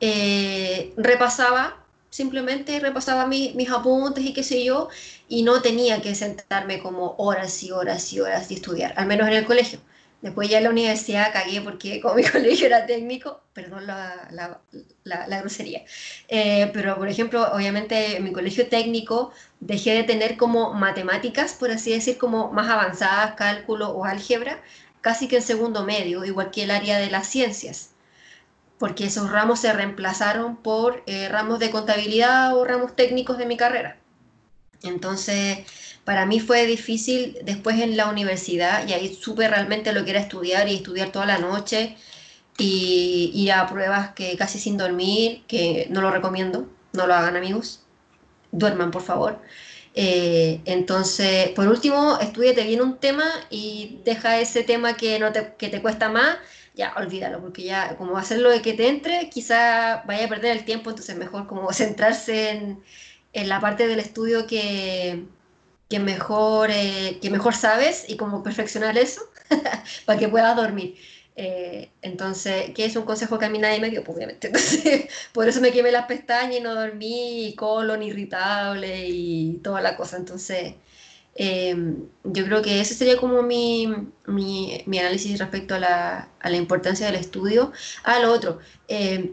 [0.00, 4.88] eh, repasaba, simplemente repasaba mis apuntes y qué sé yo,
[5.28, 9.28] y no tenía que sentarme como horas y horas y horas y estudiar, al menos
[9.28, 9.80] en el colegio.
[10.22, 14.28] Después ya en la universidad cagué porque como mi colegio era técnico, perdón la,
[15.04, 15.84] la, grosería,
[16.28, 21.70] eh, pero por ejemplo, obviamente en mi colegio técnico dejé de tener como matemáticas, por
[21.70, 24.62] así decir, como más avanzadas, cálculo o álgebra,
[25.00, 27.90] casi que en segundo medio, igual que el área de las ciencias
[28.78, 33.56] porque esos ramos se reemplazaron por eh, ramos de contabilidad o ramos técnicos de mi
[33.56, 33.98] carrera.
[34.82, 35.58] Entonces,
[36.04, 40.20] para mí fue difícil después en la universidad y ahí supe realmente lo que era
[40.20, 41.96] estudiar y estudiar toda la noche
[42.58, 47.36] y ir a pruebas que casi sin dormir, que no lo recomiendo, no lo hagan
[47.36, 47.82] amigos,
[48.52, 49.40] duerman por favor.
[49.94, 55.54] Eh, entonces, por último, estudiate bien un tema y deja ese tema que, no te,
[55.58, 56.36] que te cuesta más,
[56.76, 60.64] ya olvídalo, porque ya como hacerlo de que te entre, quizá vaya a perder el
[60.64, 62.84] tiempo, entonces mejor como centrarse en,
[63.32, 65.26] en la parte del estudio que,
[65.88, 69.22] que mejor, eh, que mejor sabes y como perfeccionar eso
[70.06, 70.96] para que puedas dormir.
[71.38, 74.46] Eh, entonces, que es un consejo que a mí nadie me dio, pues, obviamente.
[74.48, 79.82] Entonces, por eso me quemé las pestañas y no dormí, y colon irritable y toda
[79.82, 80.16] la cosa.
[80.16, 80.74] Entonces,
[81.36, 83.88] em, yo creo que ese sería como mi,
[84.26, 87.72] mi, mi análisis respecto a la, a la, importancia del estudio.
[88.04, 88.58] Ah, lo otro,
[88.88, 89.32] em,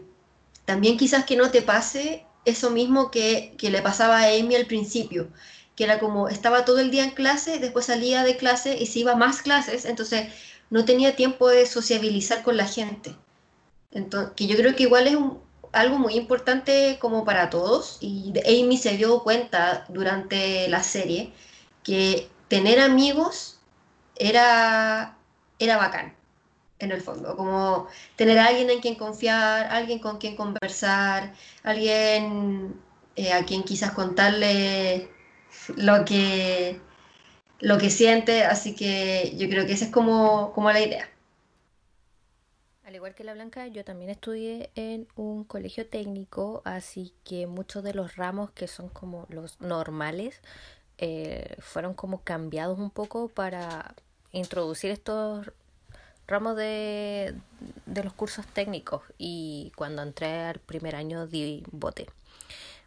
[0.64, 4.66] también quizás que no te pase eso mismo que, que le pasaba a Amy al
[4.66, 5.28] principio
[5.76, 9.00] que era como estaba todo el día en clase, después salía de clase y se
[9.00, 10.28] iba a más clases, entonces
[10.70, 13.14] no tenía tiempo de sociabilizar con la gente.
[13.90, 15.16] Entonces, que yo creo que igual es
[15.72, 21.32] algo muy importante como para todos y Amy se dio cuenta durante la serie
[21.84, 23.60] que tener amigos
[24.16, 25.16] era,
[25.58, 26.16] era bacán,
[26.80, 32.74] en el fondo, como tener a alguien en quien confiar, alguien con quien conversar, alguien
[33.16, 35.08] eh, a quien quizás contarle
[35.76, 36.80] lo que
[37.60, 41.08] lo que siente, así que yo creo que esa es como, como la idea.
[42.84, 47.82] Al igual que la Blanca, yo también estudié en un colegio técnico, así que muchos
[47.82, 50.42] de los ramos que son como los normales
[50.98, 53.94] eh, fueron como cambiados un poco para
[54.32, 55.50] introducir estos
[56.26, 57.34] ramos de,
[57.86, 62.06] de los cursos técnicos y cuando entré al primer año di bote.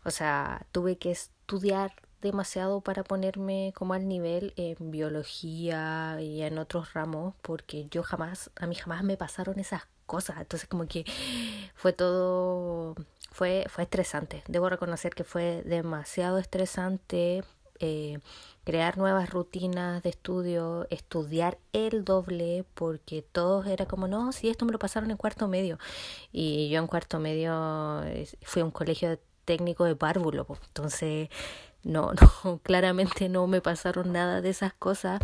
[0.05, 6.57] O sea, tuve que estudiar demasiado para ponerme como al nivel en biología y en
[6.57, 10.37] otros ramos porque yo jamás, a mí jamás me pasaron esas cosas.
[10.39, 11.05] Entonces como que
[11.75, 12.95] fue todo,
[13.31, 14.43] fue, fue estresante.
[14.47, 17.43] Debo reconocer que fue demasiado estresante
[17.80, 18.19] eh,
[18.63, 24.65] crear nuevas rutinas de estudio, estudiar el doble, porque todos era como, no, si esto
[24.65, 25.80] me lo pasaron en cuarto medio.
[26.32, 28.03] Y yo en cuarto medio
[28.43, 31.30] fui a un colegio técnico de párvulo, entonces
[31.84, 32.11] no,
[32.43, 35.21] no, claramente no me pasaron nada de esas cosas.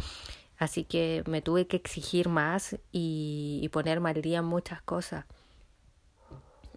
[0.58, 5.26] Así que me tuve que exigir más y, y ponerme día muchas cosas.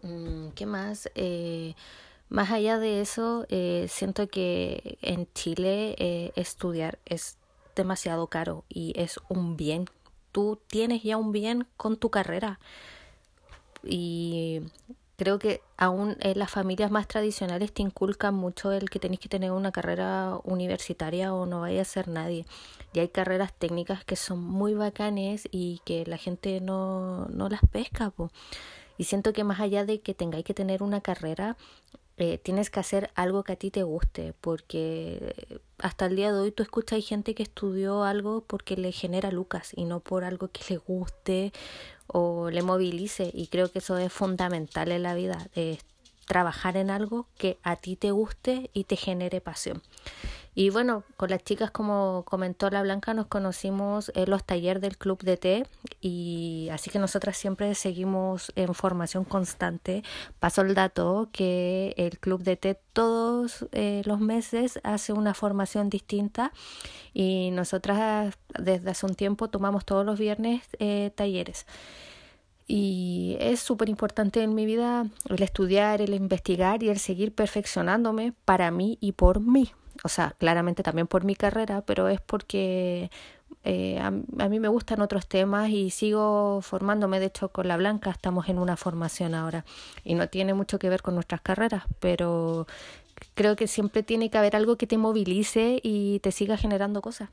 [0.03, 1.11] Mm, ¿Qué más?
[1.15, 1.75] Eh,
[2.29, 7.39] más allá de eso, eh, siento que en Chile eh, estudiar es
[7.77, 9.87] demasiado caro y es un bien.
[10.33, 12.59] Tú tienes ya un bien con tu carrera.
[13.85, 14.63] Y
[15.17, 19.29] creo que aún en las familias más tradicionales te inculcan mucho el que tenés que
[19.29, 22.45] tener una carrera universitaria o no vaya a ser nadie.
[22.93, 27.61] Y hay carreras técnicas que son muy bacanes y que la gente no, no las
[27.71, 28.13] pesca.
[28.99, 31.57] Y siento que más allá de que tengáis que tener una carrera,
[32.19, 36.41] eh, tienes que hacer algo que a ti te guste, porque hasta el día de
[36.41, 40.25] hoy tú escuchas hay gente que estudió algo porque le genera lucas y no por
[40.25, 41.53] algo que le guste
[42.07, 45.81] o le movilice y creo que eso es fundamental en la vida, es
[46.27, 49.83] trabajar en algo que a ti te guste y te genere pasión.
[50.59, 54.97] Y bueno, con las chicas, como comentó la Blanca, nos conocimos en los talleres del
[54.97, 55.67] Club de Té
[56.01, 60.03] y así que nosotras siempre seguimos en formación constante.
[60.41, 65.91] Paso el dato que el Club de Té todos eh, los meses hace una formación
[65.91, 66.53] distinta
[67.13, 71.67] y nosotras desde hace un tiempo tomamos todos los viernes eh, talleres.
[72.67, 78.33] Y es súper importante en mi vida el estudiar, el investigar y el seguir perfeccionándome
[78.47, 79.71] para mí y por mí
[80.07, 83.11] o sea, claramente también por mi carrera, pero es porque
[83.65, 87.19] eh, a, mí me gustan otros temas y sigo formándome.
[87.19, 89.65] De hecho, con la Blanca estamos en una formación ahora
[90.05, 92.69] y no tiene mucho que ver con nuestras carreras, pero
[93.35, 97.29] creo que siempre tiene que haber algo que te movilice y te siga generando cosas.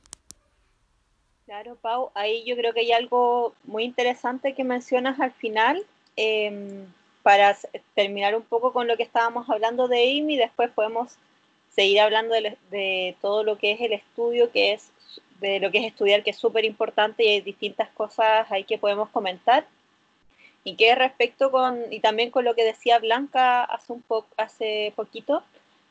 [1.46, 5.86] Claro, Pau, ahí yo creo que hay algo muy interesante que mencionas al final.
[6.16, 6.88] Em,
[7.22, 7.56] para
[7.96, 11.16] terminar un poco con lo que estábamos hablando de Amy, después podemos
[11.76, 14.92] seguir hablando de, todo lo que es el estudio, que es
[15.40, 18.78] de lo que es estudiar, que es súper importante y hay distintas cosas ahí que
[18.78, 19.66] podemos comentar.
[20.64, 24.94] Y que respecto con, y también con lo que decía Blanca hace, un po, hace
[24.96, 25.44] poquito,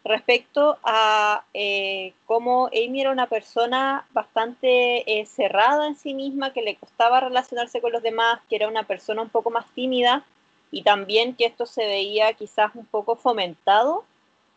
[0.04, 6.62] respecto a eh, cómo Amy era una persona bastante eh, cerrada en sí misma, que
[6.62, 10.24] le costaba relacionarse con los demás, que era una persona un poco más tímida
[10.70, 14.04] y también que esto se veía quizás un poco fomentado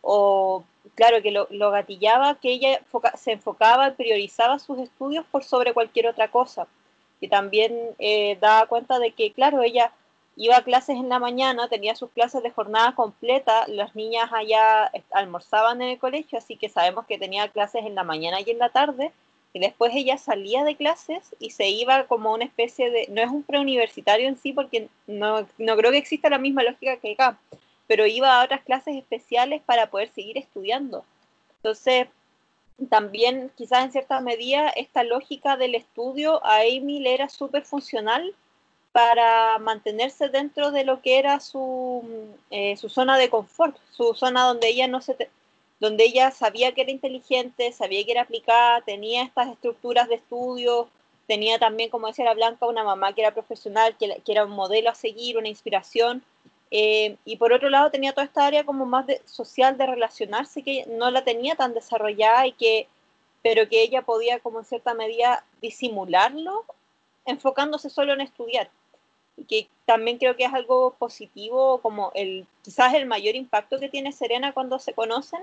[0.02, 0.64] o
[0.94, 2.82] claro, que lo, lo gatillaba, que ella
[3.16, 6.68] se enfocaba y priorizaba sus estudios por sobre cualquier otra cosa.
[7.20, 9.92] Y también eh, daba cuenta de que, claro, ella
[10.36, 14.92] iba a clases en la mañana, tenía sus clases de jornada completa, las niñas allá
[15.12, 18.60] almorzaban en el colegio, así que sabemos que tenía clases en la mañana y en
[18.60, 19.12] la tarde,
[19.54, 23.30] y después ella salía de clases y se iba como una especie de, no es
[23.30, 27.38] un preuniversitario en sí, porque no, no creo que exista la misma lógica que acá,
[27.88, 31.06] pero iba a otras clases especiales para poder seguir estudiando.
[31.58, 32.08] Entonces,
[32.90, 38.34] también quizás en cierta medida esta lógica del estudio a Amy le era súper funcional
[38.92, 42.04] para mantenerse dentro de lo que era su,
[42.50, 45.30] eh, su zona de confort, su zona donde ella no se
[45.80, 50.88] donde ella sabía que era inteligente, sabía que era aplicada, tenía estas estructuras de estudio,
[51.28, 54.52] tenía también, como decía la Blanca, una mamá que era profesional, que, que era un
[54.52, 56.24] modelo a seguir, una inspiración,
[56.78, 60.62] eh, y por otro lado tenía toda esta área como más de, social de relacionarse
[60.62, 62.90] que no la tenía tan desarrollada y que
[63.42, 66.66] pero que ella podía como en cierta medida disimularlo
[67.26, 68.70] enfocándose solo en estudiar.
[69.38, 73.88] Y que también creo que es algo positivo como el quizás el mayor impacto que
[73.88, 75.40] tiene Serena cuando se conocen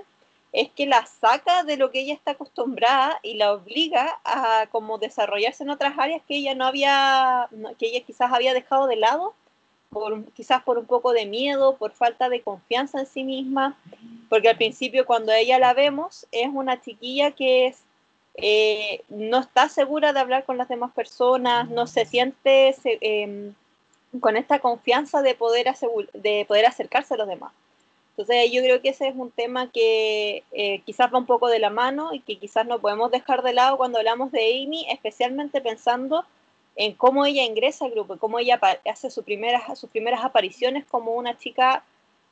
[0.51, 4.99] es que la saca de lo que ella está acostumbrada y la obliga a como
[4.99, 9.33] desarrollarse en otras áreas que ella no había que ella quizás había dejado de lado
[10.33, 13.77] quizás por un poco de miedo, por falta de confianza en sí misma,
[14.29, 17.79] porque al principio cuando ella la vemos es una chiquilla que es,
[18.35, 23.53] eh, no está segura de hablar con las demás personas, no se siente em,
[24.19, 25.67] con esta confianza de poder,
[26.13, 27.51] de poder acercarse a los demás.
[28.15, 31.57] Entonces yo creo que ese es un tema que eh, quizás va un poco de
[31.57, 35.61] la mano y que quizás no podemos dejar de lado cuando hablamos de Amy, especialmente
[35.61, 36.23] pensando
[36.75, 38.59] en cómo ella ingresa al grupo, cómo ella
[38.89, 41.83] hace sus primeras, sus primeras apariciones como una chica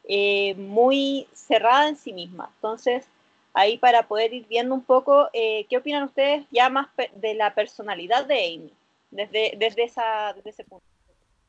[0.08, 2.52] eh, muy cerrada en sí misma.
[2.56, 3.06] Entonces,
[3.54, 7.54] ahí para poder ir viendo un poco, eh, ¿qué opinan ustedes ya más de la
[7.54, 8.74] personalidad de Amy,
[9.12, 10.86] desde, desde, esa, desde ese punto?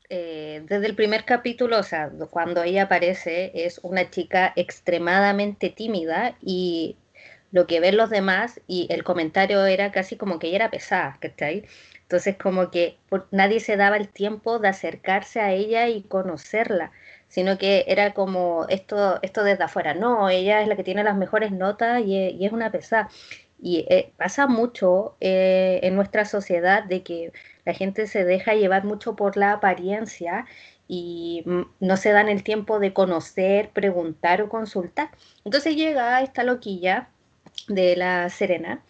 [0.09, 6.37] Eh, desde el primer capítulo, o sea, cuando ella aparece, es una chica extremadamente tímida
[6.41, 6.97] y
[7.51, 11.17] lo que ven los demás, y el comentario era casi como que ella era pesada,
[11.19, 11.65] ¿cachai?
[12.13, 12.99] Entonces como que
[13.31, 16.91] nadie se daba el tiempo de acercarse a ella y conocerla,
[17.27, 19.95] sino que era como esto, esto desde afuera.
[19.95, 23.09] No, ella es la que tiene las mejores notas y, es una pesada.
[23.59, 27.31] Y eh, pasa mucho eh, en nuestra sociedad de que
[27.65, 30.45] la gente se deja llevar mucho por la apariencia
[30.87, 35.09] y mm, no se dan el tiempo de conocer, preguntar o consultar.
[35.45, 37.09] Entonces llega esta loquilla
[37.67, 38.83] de la Serena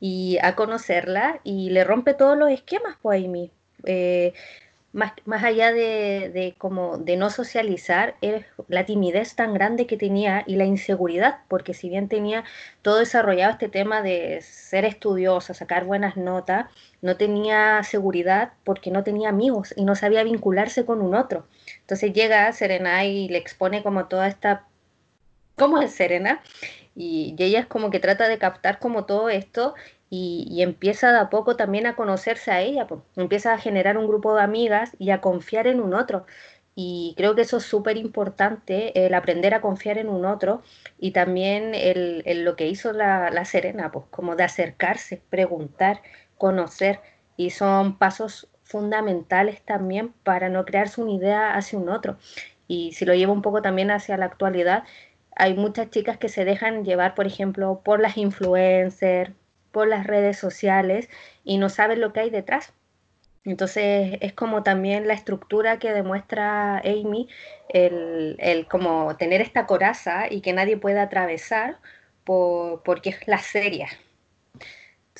[0.00, 3.50] y a conocerla y le rompe todos los esquemas, pues Amy.
[3.84, 4.32] Eh,
[4.92, 8.16] más, más, allá de, de, como de no socializar,
[8.68, 12.42] la timidez tan grande que tenía y la inseguridad, porque si bien tenía
[12.82, 16.66] todo desarrollado este tema de ser estudiosa, sacar buenas notas,
[17.02, 21.46] no tenía seguridad porque no tenía amigos y no sabía vincularse con un otro.
[21.82, 24.66] Entonces llega Serena y le expone como toda esta...
[25.56, 26.42] ¿Cómo es Serena?
[26.94, 29.74] Y, ella es como que trata de captar como todo esto
[30.10, 33.00] y, empieza de a poco también a conocerse a ella, pues.
[33.16, 36.26] empieza a generar un grupo de amigas y a confiar en un otro.
[36.74, 40.62] Y creo que eso es súper importante, el aprender a confiar en un otro
[40.98, 46.00] y también el, lo que hizo la, la, Serena, pues como de acercarse, preguntar,
[46.38, 47.00] conocer.
[47.36, 52.18] Y son pasos fundamentales también para no crearse una idea hacia un otro.
[52.68, 54.84] Y si lo llevo un poco también hacia la actualidad,
[55.40, 59.32] hay muchas chicas que se dejan llevar, por ejemplo, por las influencers,
[59.72, 61.08] por las redes sociales
[61.44, 62.74] y no saben lo que hay detrás.
[63.44, 67.28] Entonces es como también la estructura que demuestra Amy,
[67.70, 71.78] el, el como tener esta coraza y que nadie pueda atravesar
[72.24, 73.88] por, porque es la seria,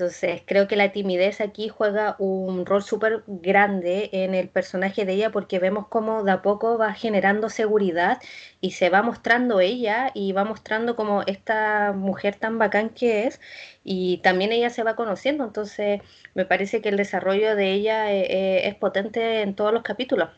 [0.00, 5.12] entonces, creo que la timidez aquí juega un rol súper grande en el personaje de
[5.12, 8.18] ella porque vemos cómo de a poco va generando seguridad
[8.62, 13.42] y se va mostrando ella y va mostrando como esta mujer tan bacán que es
[13.84, 15.44] y también ella se va conociendo.
[15.44, 16.00] Entonces,
[16.32, 20.30] me parece que el desarrollo de ella eh, es potente en todos los capítulos.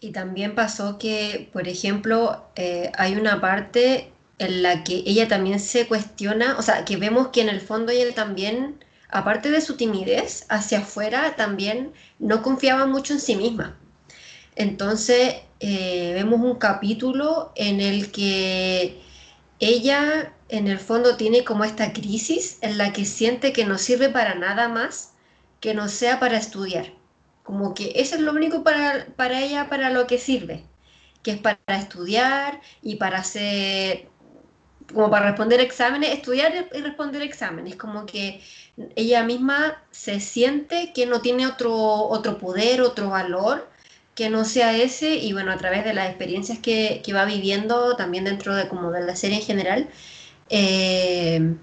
[0.00, 5.60] Y también pasó que, por ejemplo, eh, hay una parte en la que ella también
[5.60, 9.76] se cuestiona, o sea, que vemos que en el fondo ella también, aparte de su
[9.76, 13.76] timidez, hacia afuera también no confiaba mucho en sí misma.
[14.56, 19.00] Entonces, eh, vemos un capítulo en el que
[19.60, 24.08] ella en el fondo tiene como esta crisis en la que siente que no sirve
[24.10, 25.12] para nada más
[25.60, 26.92] que no sea para estudiar.
[27.42, 30.64] Como que eso es lo único para, para ella, para lo que sirve,
[31.22, 34.08] que es para estudiar y para ser
[34.92, 38.40] como para responder exámenes, estudiar y responder exámenes, como que
[38.94, 43.68] ella misma se siente que no tiene otro, otro poder, otro valor
[44.14, 47.96] que no sea ese y bueno, a través de las experiencias que, que va viviendo
[47.96, 49.90] también dentro de como de la serie en general,
[50.48, 51.54] eh,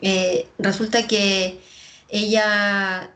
[0.00, 1.60] eh, resulta que
[2.08, 3.10] ella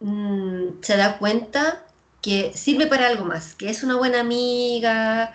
[0.00, 1.86] mm, se da cuenta
[2.20, 5.34] que sirve para algo más, que es una buena amiga,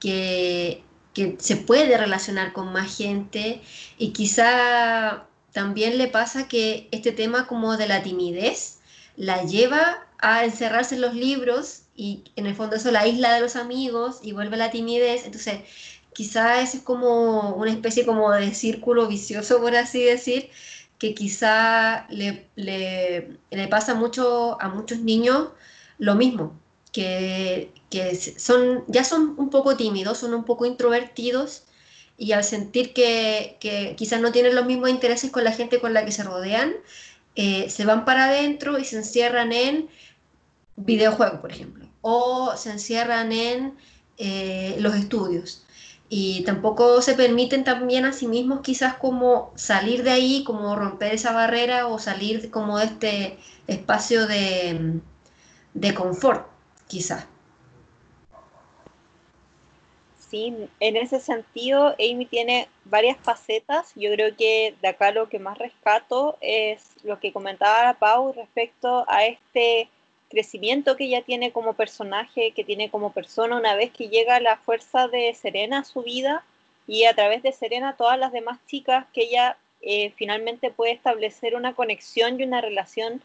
[0.00, 0.84] que,
[1.18, 3.60] que se puede relacionar con más gente
[3.98, 8.78] y quizá también le pasa que este tema como de la timidez
[9.16, 13.40] la lleva a encerrarse en los libros y en el fondo eso la isla de
[13.40, 15.24] los amigos y vuelve la timidez.
[15.24, 15.62] Entonces,
[16.12, 20.50] quizá ese es como una especie como de círculo vicioso, por así decir,
[21.00, 25.48] que quizá le, le, pasa mucho a muchos niños
[25.98, 26.56] lo mismo,
[26.92, 27.70] que,
[28.36, 31.64] son, ya son un poco tímidos, son un poco introvertidos
[32.16, 35.94] y al sentir que, que quizás no tienen los mismos intereses con la gente con
[35.94, 36.74] la que se rodean,
[37.36, 39.88] eh, se van para adentro y se encierran en
[40.76, 43.74] videojuegos, por ejemplo, o se encierran en
[44.18, 45.64] eh, los estudios.
[46.10, 51.14] Y tampoco se permiten también a sí mismos quizás como salir de ahí, como romper
[51.14, 55.00] esa barrera o salir como de este espacio de,
[55.74, 56.48] de confort,
[56.88, 57.26] quizás.
[60.30, 63.92] Sí, en ese sentido, Amy tiene varias facetas.
[63.94, 69.06] Yo creo que de acá lo que más rescato es lo que comentaba Pau respecto
[69.08, 69.88] a este
[70.28, 74.58] crecimiento que ella tiene como personaje, que tiene como persona una vez que llega la
[74.58, 76.44] fuerza de Serena a su vida
[76.86, 81.54] y a través de Serena todas las demás chicas que ella eh, finalmente puede establecer
[81.54, 83.22] una conexión y una relación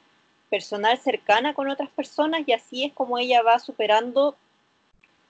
[0.53, 4.35] personal cercana con otras personas y así es como ella va superando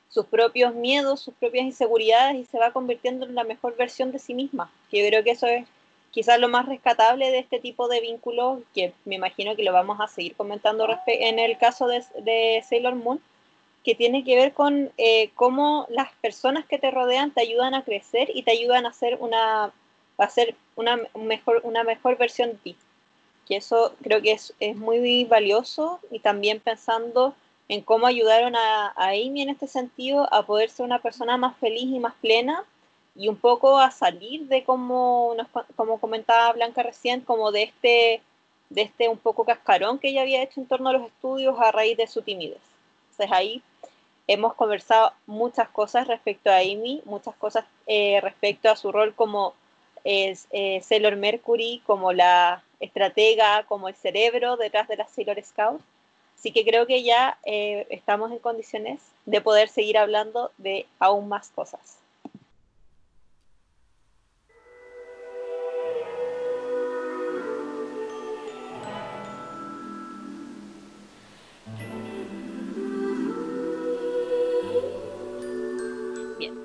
[0.10, 4.20] sus propios miedos, sus propias inseguridades y se va convirtiendo en la mejor versión de
[4.20, 4.70] sí misma.
[4.92, 5.66] Yo creo que eso es
[6.12, 10.02] quizás lo más rescatable de este tipo de vínculos, que me imagino que lo vamos
[10.02, 13.22] a seguir comentando en el caso de, Sailor Moon,
[13.86, 17.86] que tiene que ver con eh, cómo las personas que te rodean te ayudan a
[17.86, 19.72] crecer y te ayudan a hacer una, a
[20.18, 22.76] hacer una, mejor, una mejor versión de ti.
[23.48, 27.36] Que eso creo que es, es muy valioso y también pensando
[27.70, 31.58] en cómo ayudaron a, a Amy en este sentido a poder ser una persona más
[31.58, 32.66] feliz y más plena
[33.16, 35.36] y un poco a salir de como,
[35.76, 38.22] como comentaba Blanca recién, como de este,
[38.70, 41.72] de este un poco cascarón que ella había hecho en torno a los estudios a
[41.72, 42.62] raíz de su timidez.
[43.12, 43.62] Entonces ahí
[44.28, 49.54] hemos conversado muchas cosas respecto a Amy, muchas cosas eh, respecto a su rol como
[50.04, 55.84] es, eh, Sailor Mercury, como la estratega, como el cerebro detrás de las Sailor Scouts.
[56.38, 61.30] Así que creo que ya eh, estamos en condiciones de poder seguir hablando de aún
[61.30, 62.03] más cosas.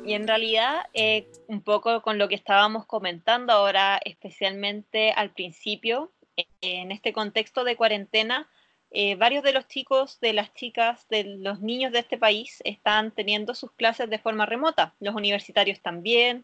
[0.08, 6.10] Y en realidad, eh, un poco con lo que estábamos comentando ahora, especialmente al principio,
[6.38, 8.48] eh, en este contexto de cuarentena,
[8.90, 13.10] eh, varios de los chicos, de las chicas, de los niños de este país están
[13.10, 16.42] teniendo sus clases de forma remota, los universitarios también.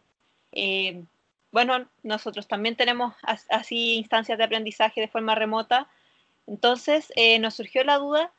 [1.51, 3.15] bueno, nosotros también tenemos
[3.49, 5.89] así instancias de aprendizaje de forma remota.
[6.47, 7.11] Entonces
[7.41, 8.31] nos surgió la duda,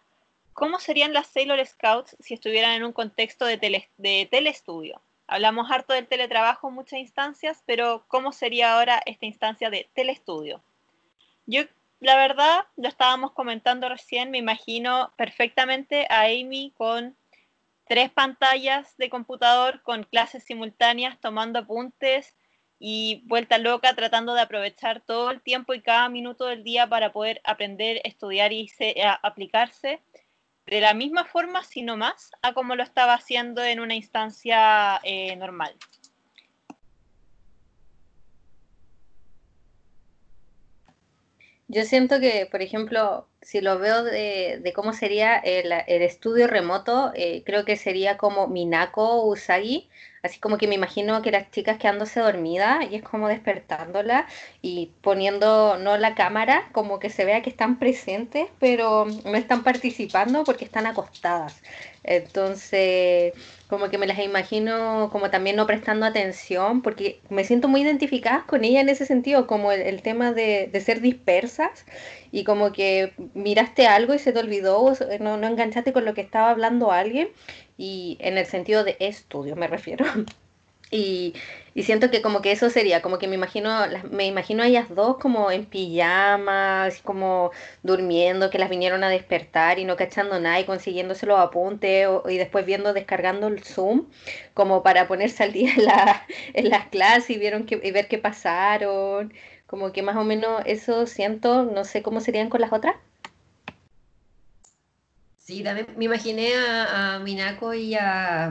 [0.54, 5.02] ¿cómo serían las Sailor Scouts si estuvieran en un contexto de, tele, de telestudio?
[5.28, 10.62] Hablamos harto del teletrabajo en muchas instancias, pero ¿cómo sería ahora esta instancia de telestudio?
[11.48, 11.64] Yo,
[12.00, 17.16] la verdad, lo estábamos comentando recién, me imagino perfectamente a Amy con
[17.88, 22.36] tres pantallas de computador, con clases simultáneas, tomando apuntes
[22.80, 27.12] y vuelta loca, tratando de aprovechar todo el tiempo y cada minuto del día para
[27.12, 28.70] poder aprender, estudiar y
[29.22, 30.02] aplicarse
[30.66, 35.36] de la misma forma, sino más, a como lo estaba haciendo en una instancia eh,
[35.36, 35.76] normal.
[41.68, 47.44] Yo siento que, por ejemplo, si lo veo de, cómo sería el, estudio remoto, eh,
[47.44, 49.90] creo que sería como Minako Usagi,
[50.26, 54.26] Así como que me imagino que las chicas quedándose dormidas y es como despertándola
[54.62, 59.64] y poniendo no la cámara, como que se vea que están presentes, pero no están
[59.64, 61.62] participando porque están acostadas.
[62.04, 63.34] Entonces,
[63.68, 68.46] como que me las imagino como también no prestando atención, porque me siento muy identificada
[68.48, 71.86] con ella en ese sentido, como el, tema de, ser dispersas
[72.32, 76.22] y como que miraste algo y se te olvidó, no, no enganchaste con lo que
[76.22, 77.30] estaba hablando alguien
[77.78, 80.06] y en el sentido de estudio me refiero.
[80.92, 81.34] Y,
[81.84, 83.70] siento que como que eso sería, como que me imagino,
[84.12, 87.52] me imagino a ellas dos como en pijama, así como
[87.84, 92.38] durmiendo, que las vinieron a despertar y no cachando nada y consiguiéndose los apuntes y
[92.38, 94.06] después viendo, descargando el Zoom,
[94.54, 98.18] como para ponerse al día en, la, en las clases y, vieron y ver qué
[98.18, 99.34] pasaron.
[99.68, 102.96] Como que más o menos eso siento, no sé cómo serían con las otras.
[105.46, 108.50] Sí, también me imaginé a, a Minako y a,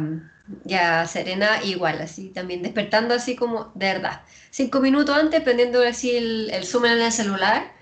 [1.08, 4.22] Serena igual, así también despertando así como de verdad.
[4.50, 7.72] Cinco minutos antes prendiendo así el, el zoom en el celular,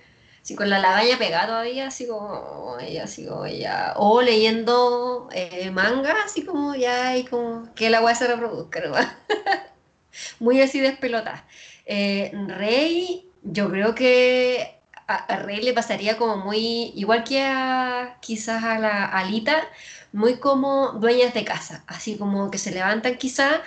[0.42, 3.92] así con la lagaña pegada todavía, así como ella, así como ella.
[3.96, 8.94] O leyendo eh, manga, así como ya, y como que la agua se reproduzca, ¿no?
[10.40, 11.46] Muy así despelota.
[11.84, 14.81] Eh, Rey, yo creo que
[15.28, 19.68] a, Rey le pasaría como muy, igual que a quizás a la Alita,
[20.12, 23.60] muy como dueñas de casa, así como que se levantan quizás,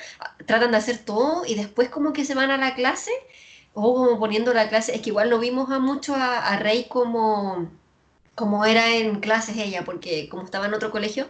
[0.45, 3.11] tratan de hacer todo y después como que se van a la clase
[3.73, 7.69] o como poniendo la clase, es que igual lo vimos a mucho a, Rey como,
[8.35, 11.29] como era en clases ella, porque como estaba en otro colegio,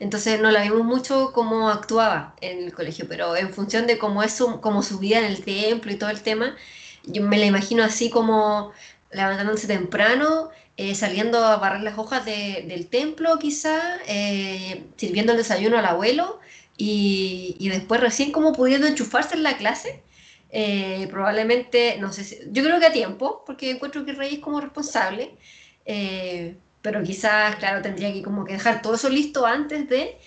[0.00, 4.22] entonces no la vimos mucho cómo actuaba en el colegio, pero en función de cómo
[4.22, 6.56] es su, como su vida en el templo y todo el tema,
[7.04, 8.72] yo me la imagino así como
[9.10, 15.78] levantándose temprano, eh, saliendo a barrer las hojas del templo quizá, eh, sirviendo el desayuno
[15.78, 16.40] al abuelo
[16.76, 20.02] y, después recién como pudiendo enchufarse en la clase.
[20.50, 24.40] Eh, probablemente, no sé, si, yo creo que a tiempo, porque encuentro que Rey es
[24.40, 25.34] como responsable,
[26.82, 30.18] pero quizás, claro, tendría que como que dejar todo eso listo antes de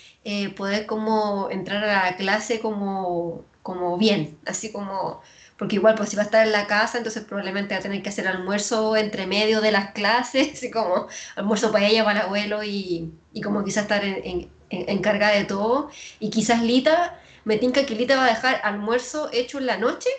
[0.56, 5.22] poder como entrar a la clase como, como bien, así como
[5.62, 8.02] porque igual pues si va a estar en la casa, entonces probablemente va a tener
[8.02, 12.26] que hacer almuerzo entre medio de las clases, así como almuerzo para ella, para el
[12.26, 15.92] abuelo y, y como quizás estar en, encargada de todo.
[16.20, 20.10] Y quizás Lita, me tinca que Lita va a dejar almuerzo hecho en la noche,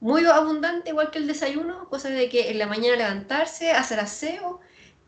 [0.00, 4.60] muy abundante, igual que el desayuno, cosa de que en la mañana levantarse, hacer aseo,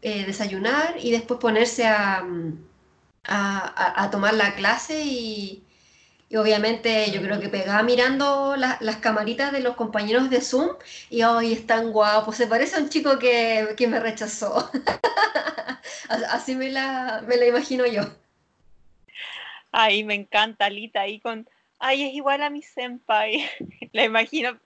[0.03, 2.27] eh, desayunar y después ponerse a,
[3.25, 5.65] a, a tomar la clase y
[6.31, 10.77] y obviamente yo creo que pegaba mirando las camaritas de los compañeros de Zoom
[11.09, 14.71] y hoy es tan guapo, se parece a un chico que, me rechazó.
[16.31, 18.03] Así me la, me la imagino yo.
[19.73, 21.49] Ay, me encanta Lita ahí con,
[21.79, 23.49] ay, es igual a mi senpai.
[23.93, 24.59] la imagino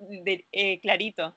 [0.52, 1.36] eh, clarito.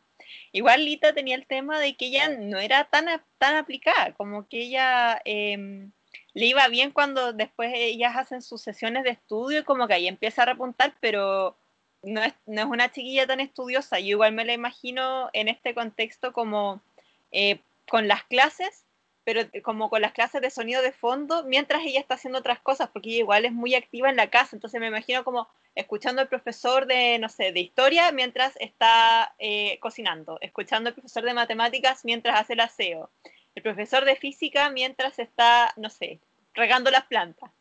[0.51, 3.05] Igual Lita tenía el tema de que ella no era tan,
[3.38, 5.21] tan aplicada, como que ella...
[5.23, 5.91] Em,
[6.36, 10.07] le iba bien cuando después ellas hacen sus sesiones de estudio y como que ahí
[10.07, 11.55] empieza a repuntar, pero
[12.03, 13.99] no es, no es una chiquilla tan estudiosa.
[13.99, 16.81] Yo igual me la imagino en este contexto como
[17.31, 18.83] eh, con las clases,
[19.23, 22.89] pero como con las clases de sonido de fondo, mientras ella está haciendo otras cosas,
[22.91, 26.27] porque ella igual es muy activa en la casa, entonces me imagino como escuchando al
[26.27, 32.03] profesor de, no sé, de historia mientras está eh, cocinando, escuchando al profesor de matemáticas
[32.03, 33.09] mientras hace el aseo,
[33.56, 36.20] el profesor de física mientras está, no sé,
[36.53, 37.51] regando las plantas.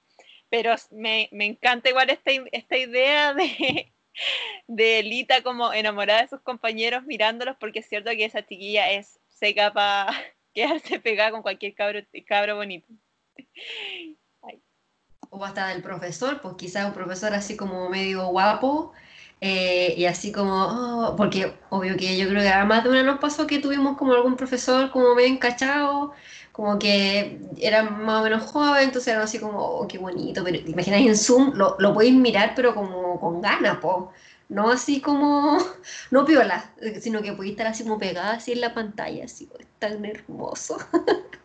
[0.51, 3.93] Pero me, encanta igual esta, esta idea de,
[4.67, 9.19] de Lita como enamorada de sus compañeros mirándolos, porque es cierto que esa chiquilla es
[9.29, 10.13] seca para
[10.55, 12.87] quedarse pegada con cualquier cabro, cabro bonito.
[15.31, 18.93] O hasta del profesor, pues quizás un profesor así como medio guapo,
[19.41, 23.19] eh, y así como, oh, porque obvio que yo creo que además de una nos
[23.19, 26.13] pasó que tuvimos como algún profesor como medio encachado,
[26.53, 30.57] como que era más o menos joven, entonces era así como, oh, qué bonito, pero
[30.59, 34.13] imagináis en Zoom, lo, lo podéis mirar pero como con ganas, po.
[34.49, 35.59] No así como,
[36.11, 39.67] no piola, sino que podéis estar así como pegada así en la pantalla, así, es
[39.79, 40.79] tan hermoso.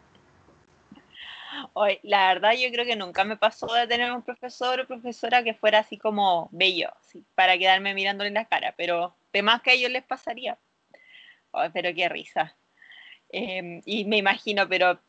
[2.03, 5.53] La verdad yo creo que nunca me pasó de tener un profesor o profesora que
[5.53, 6.89] fuera así como bello,
[7.35, 10.57] para quedarme mirándole en la cara, pero de más que a ellos les pasaría.
[11.73, 12.55] pero qué risa.
[13.29, 14.99] Em, y me imagino, pero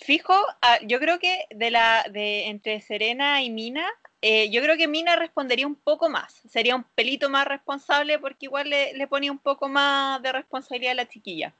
[0.00, 3.88] fijo, ah, yo creo que de la de entre Serena y Mina,
[4.22, 8.46] eh, yo creo que Mina respondería un poco más, sería un pelito más responsable porque
[8.46, 11.54] igual le, le ponía un poco más de responsabilidad a la chiquilla.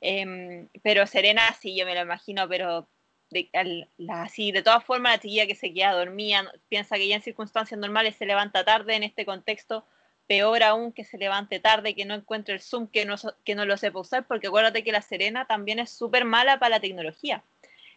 [0.00, 2.88] Em, pero Serena sí, yo me lo imagino, pero
[3.30, 7.22] de, así, de todas formas, la chiquilla que se queda dormida, piensa que ya en
[7.22, 9.84] circunstancias normales se levanta tarde en este contexto,
[10.26, 13.64] peor aún que se levante tarde, que no encuentre el Zoom, que no, que no
[13.64, 17.42] lo sepa usar, porque acuérdate que la Serena también es súper mala para la tecnología.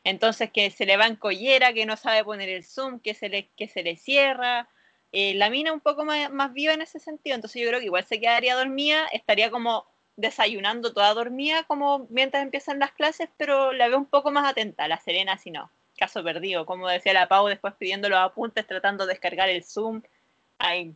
[0.04, 3.30] Entonces, que se le va en collera, que no sabe poner el Zoom, que se
[3.30, 4.68] le, que se le cierra.
[5.12, 7.86] Eh, la mina un poco más, más viva en ese sentido, entonces yo creo que
[7.86, 13.74] igual se quedaría dormida, estaría como desayunando toda dormida como mientras empiezan las clases, pero
[13.74, 15.70] la veo un poco más atenta, la Serena si no.
[15.98, 20.02] Caso perdido, como decía la Pau, después pidiendo los apuntes, tratando de descargar el Zoom.
[20.58, 20.94] Ay,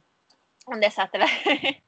[0.66, 1.26] un desastre.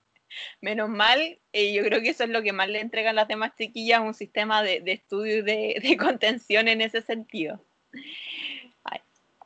[0.62, 3.54] Menos mal, y yo creo que eso es lo que más le entregan las demás
[3.58, 5.42] chiquillas, un sistema de, estudio y
[5.80, 7.60] de, contención en ese sentido.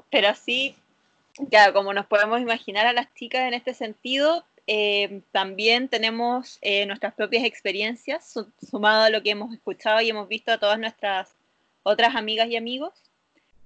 [0.09, 0.75] Pero sí,
[1.49, 6.85] claro, como nos podemos imaginar a las chicas en este sentido, eh, también tenemos eh,
[6.85, 8.33] nuestras propias experiencias,
[8.69, 11.35] sumado a lo que hemos escuchado y hemos visto a todas nuestras
[11.83, 12.93] otras amigas y amigos.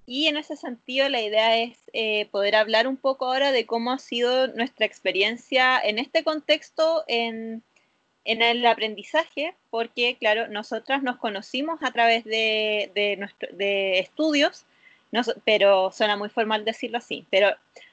[0.07, 3.91] Y en ese sentido, la idea es eh, poder hablar un poco ahora de cómo
[3.91, 7.61] ha sido nuestra experiencia en este contexto en,
[8.23, 14.65] en el aprendizaje, porque, claro, nosotras nos conocimos a través de, de, nuestro, de estudios,
[15.45, 17.49] pero suena muy formal decirlo así, pero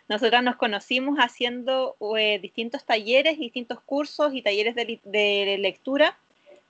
[0.09, 6.19] nosotras nos conocimos haciendo eh, distintos talleres, distintos cursos y talleres de, de lectura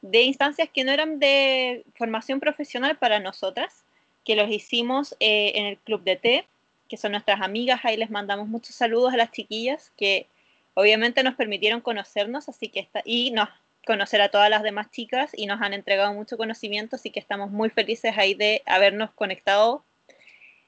[0.05, 3.85] de instancias que no eran de formación profesional para nosotras,
[4.23, 6.47] que los hicimos eh, en el Club de Té,
[6.91, 10.27] que son nuestras amigas, ahí les mandamos muchos saludos a las chiquillas que
[10.75, 13.49] obviamente nos permitieron conocernos, así que está, y nos
[13.87, 17.51] conocer a todas las demás chicas y nos han entregado mucho conocimiento, así que estamos
[17.51, 19.85] muy felices ahí de habernos conectado.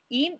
[0.08, 0.38] Y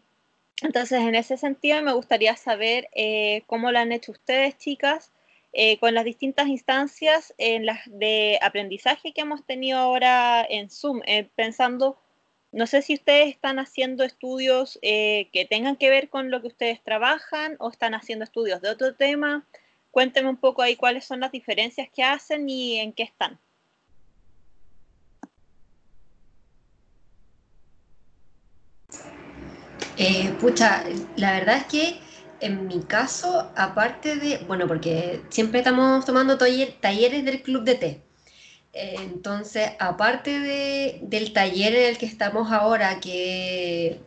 [0.63, 5.13] entonces en ese sentido me gustaría saber eh, cómo lo han hecho ustedes, chicas,
[5.53, 11.01] eh, con las distintas instancias en las de aprendizaje que hemos tenido ahora en Zoom,
[11.35, 11.99] pensando
[12.57, 16.49] no sé si ustedes están haciendo estudios eh, que tengan que ver con lo que
[16.49, 19.47] ustedes trabajan o están haciendo estudios de otro tema.
[19.91, 23.39] Cuéntenme un poco ahí cuáles son las diferencias que hacen y en qué están.
[29.97, 30.85] Eh, pucha,
[31.17, 32.01] la verdad es que
[32.41, 38.03] en mi caso, aparte de, bueno, porque siempre estamos tomando talleres del club de té.
[38.73, 40.39] Entonces, aparte
[41.01, 44.01] del taller en el que estamos ahora, que,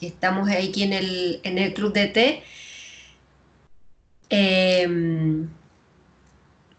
[0.00, 2.42] estamos aquí en el, en el club de té,
[4.30, 5.48] em,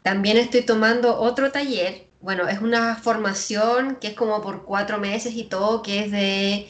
[0.01, 2.07] también estoy tomando otro taller.
[2.21, 6.67] Bueno, es una formación que es como por cuatro meses y todo, que es de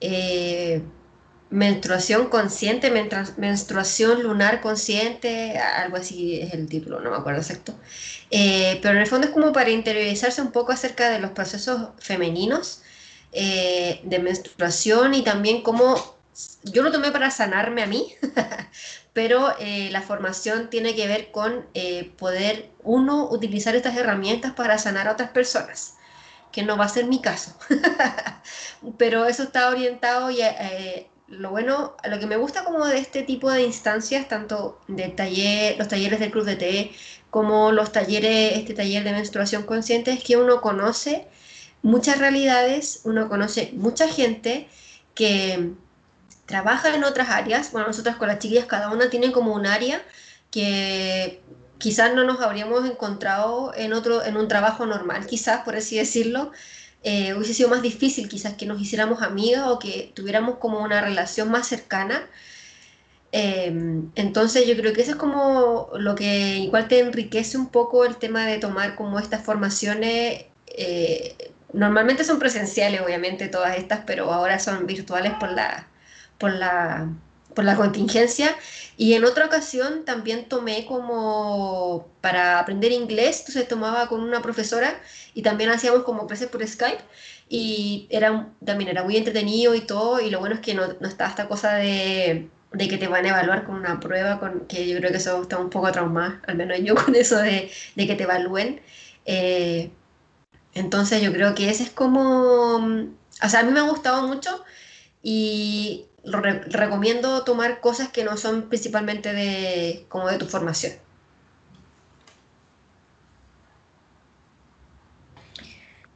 [0.00, 0.82] eh,
[1.48, 2.90] menstruación consciente,
[3.36, 7.74] menstruación lunar consciente, algo así es el título, no me acuerdo exacto.
[8.30, 11.90] Eh, pero en el fondo es como para interiorizarse un poco acerca de los procesos
[11.98, 12.82] femeninos
[13.32, 16.16] eh, de menstruación y también cómo
[16.64, 18.12] yo lo tomé para sanarme a mí,
[19.12, 19.54] pero
[19.90, 21.64] la formación tiene que ver con
[22.18, 25.96] poder uno utilizar estas herramientas para sanar a otras personas
[26.52, 27.52] que no va a ser mi caso.
[28.98, 30.40] Pero eso está orientado y
[31.28, 35.76] lo bueno, lo que me gusta como de este tipo de instancias, tanto de taller,
[35.76, 36.92] los talleres del Club de Té,
[37.30, 41.26] como los talleres, este taller de menstruación consciente, es que uno conoce
[41.82, 44.68] muchas realidades, uno conoce mucha gente
[45.14, 45.72] que
[46.46, 47.72] trabaja en otras áreas.
[47.72, 50.02] Bueno, nosotras con las chiquillas, cada una tiene como un área
[50.50, 51.42] que
[51.78, 56.52] quizás no nos habríamos encontrado en otro, en un trabajo normal, quizás, por así decirlo.
[57.02, 61.00] Eh, hubiese sido más difícil quizás que nos hiciéramos amigas o que tuviéramos como una
[61.00, 62.28] relación más cercana.
[63.32, 68.04] Em, entonces yo creo que eso es como lo que igual te enriquece un poco
[68.04, 70.46] el tema de tomar como estas formaciones.
[70.66, 75.86] Eh, normalmente son presenciales, obviamente, todas estas, pero ahora son virtuales por la,
[76.38, 77.08] por la,
[77.56, 78.54] por la contingencia.
[78.98, 85.00] Y en otra ocasión también tomé como para aprender inglés, entonces tomaba con una profesora
[85.34, 87.02] y también hacíamos como clases por Skype
[87.48, 91.08] y era, también era muy entretenido y todo y lo bueno es que no, no
[91.08, 94.86] está esta cosa de, de, que te van a evaluar con una prueba, con, que
[94.88, 98.06] yo creo que eso está un poco traumado, al menos yo con eso de, de
[98.06, 98.80] que te evalúen.
[99.24, 99.90] Eh,
[100.74, 102.76] entonces yo creo que ese es como,
[103.42, 104.62] o sea, a mí me ha gustado mucho
[105.22, 110.94] y recomiendo tomar cosas que no son principalmente de, como de tu formación.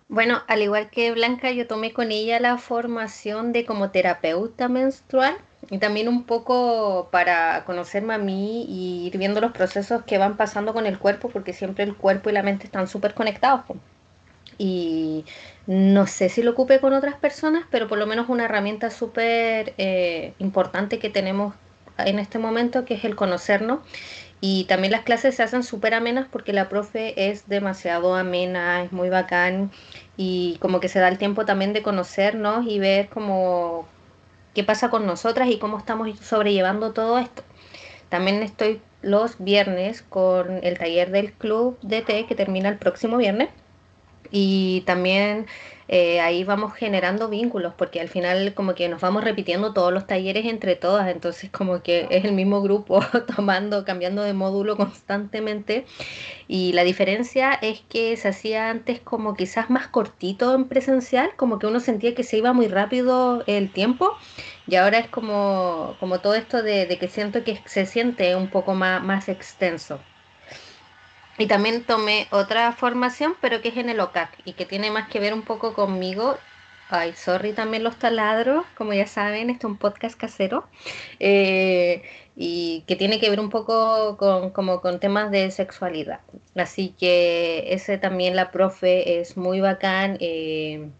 [0.08, 5.36] Bueno, al igual que Blanca, yo tomé con ella la formación de como terapeuta menstrual
[5.70, 10.36] y también un poco para conocerme a mí y ir viendo los procesos que van
[10.36, 13.62] pasando con el cuerpo, porque siempre el cuerpo y la mente están súper conectados.
[14.58, 15.24] Y
[15.70, 19.72] no sé si lo ocupe con otras personas, pero por lo menos una herramienta súper
[19.78, 21.54] eh, importante que tenemos
[21.96, 23.78] en este momento, que es el conocernos.
[24.40, 28.90] Y también las clases se hacen súper amenas porque la profe es demasiado amena, es
[28.90, 29.70] muy bacán
[30.16, 33.86] y como que se da el tiempo también de conocernos y ver cómo
[34.54, 37.44] qué pasa con nosotras y cómo estamos sobrellevando todo esto.
[38.08, 43.18] También estoy los viernes con el taller del club de té que termina el próximo
[43.18, 43.50] viernes
[44.30, 45.46] y también
[45.92, 50.06] eh, ahí vamos generando vínculos, porque al final como que nos vamos repitiendo todos los
[50.06, 53.00] talleres entre todas, entonces como que es el mismo grupo
[53.36, 55.86] tomando, cambiando de módulo constantemente.
[56.48, 61.58] Y la diferencia es que se hacía antes como quizás más cortito en presencial, como
[61.58, 64.16] que uno sentía que se iba muy rápido el tiempo,
[64.66, 68.50] y ahora es como, como todo esto de, de que siento que se siente un
[68.50, 70.06] poco más, más extenso.
[71.40, 75.08] Y también tomé otra formación, pero que es en el OCAC y que tiene más
[75.08, 76.36] que ver un poco conmigo.
[76.90, 80.68] Ay, sorry también los taladros, como ya saben, este es un podcast casero.
[81.18, 82.02] Eh,
[82.36, 86.20] y que tiene que ver un poco con, como con temas de sexualidad.
[86.56, 90.18] Así que ese también la profe es muy bacán.
[90.20, 90.90] Eh,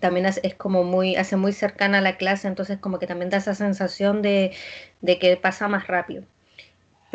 [0.00, 3.36] también es, como muy, hace muy cercana a la clase, entonces como que también da
[3.38, 4.52] esa sensación de,
[5.00, 6.24] de que pasa más rápido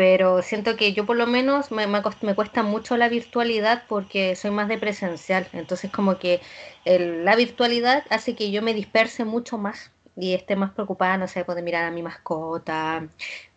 [0.01, 4.49] pero siento que yo por lo menos me, me, cuesta mucho la virtualidad porque soy
[4.49, 6.41] más de presencial, entonces como que
[6.85, 11.45] la virtualidad hace que yo me disperse mucho más y esté más preocupada, no sé,
[11.45, 13.09] pues, de mirar a mi mascota,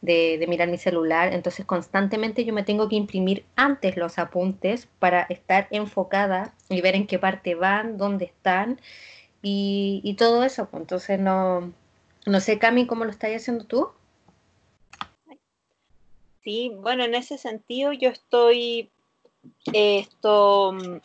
[0.02, 5.22] de, mirar mi celular, entonces constantemente yo me tengo que imprimir antes los apuntes para
[5.22, 8.78] estar enfocada y ver en qué parte van, dónde están
[9.40, 11.72] y, y todo eso, entonces no,
[12.26, 13.88] no sé, Cami, ¿cómo lo estás haciendo tú?
[16.44, 18.90] Sí, bueno, en ese sentido yo estoy,
[19.72, 20.98] esto, mm,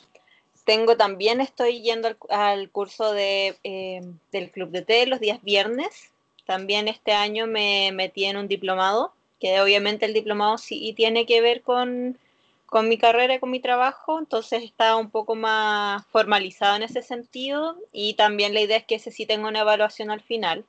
[0.66, 6.12] tengo también, estoy yendo al, curso de, eh, del Club de Té los días viernes.
[6.46, 11.42] También este año me metí en un diplomado, que obviamente el diplomado sí tiene que
[11.42, 12.18] ver con,
[12.66, 17.02] con mi carrera y con mi trabajo, entonces está un poco más formalizado en ese
[17.02, 20.66] sentido y también la idea es que ese sí tenga una evaluación al final,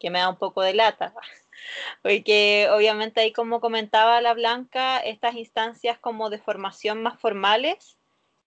[0.00, 1.12] que me da un poco de lata.
[2.02, 7.96] porque obviamente ahí como comentaba la Blanca, estas instancias como de formación más formales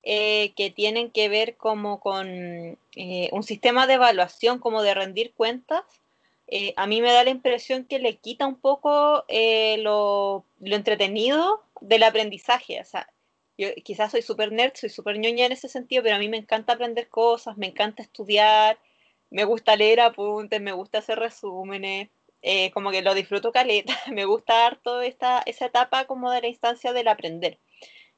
[0.03, 5.33] eh, que tienen que ver como con eh, un sistema de evaluación, como de rendir
[5.33, 5.83] cuentas,
[6.47, 11.61] eh, a mí me da la impresión que le quita un poco lo, lo, entretenido
[11.81, 12.79] del aprendizaje.
[12.79, 13.09] O sea,
[13.57, 16.37] yo quizás soy súper nerd, soy súper ñoña en ese sentido, pero a mí me
[16.37, 18.79] encanta aprender cosas, me encanta estudiar,
[19.29, 22.09] me gusta leer apuntes, me gusta hacer resúmenes.
[22.41, 26.47] Eh, como que lo disfruto caleta, me gusta harto esta, esa etapa como de la
[26.47, 27.59] instancia del aprender.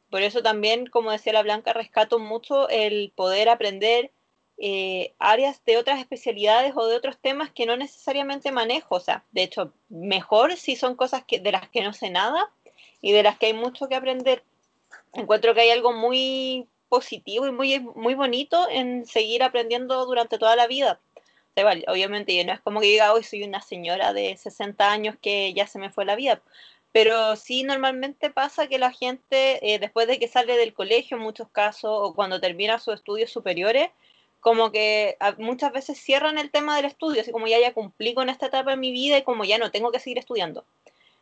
[0.10, 4.12] Por eso también, como decía la Blanca, rescato mucho el poder aprender
[4.58, 8.96] eh, áreas de otras especialidades o de otros temas que no necesariamente manejo.
[8.96, 12.52] O sea, de hecho, mejor si son cosas que, de las que no sé nada
[13.02, 14.44] y de las que hay mucho que aprender.
[15.14, 20.56] Encuentro que hay algo muy positivo y muy, muy bonito en seguir aprendiendo durante toda
[20.56, 21.00] la vida
[21.88, 25.54] obviamente yo no es como que diga, hoy soy una señora de 60 años que
[25.54, 26.42] ya se me fue la vida,
[26.92, 31.24] pero sí normalmente pasa que la gente, eh, después de que sale del colegio en
[31.24, 33.90] muchos casos, o cuando termina sus estudios superiores,
[34.40, 38.30] como que muchas veces cierran el tema del estudio, así como ya ya cumplí con
[38.30, 40.66] esta etapa en mi vida y como ya no tengo que seguir estudiando.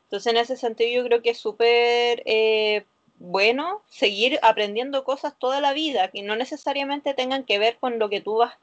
[0.03, 2.85] Entonces en ese sentido yo creo que es súper eh,
[3.19, 8.09] bueno seguir aprendiendo cosas toda la vida, que no necesariamente tengan que ver con lo
[8.09, 8.55] que tú vas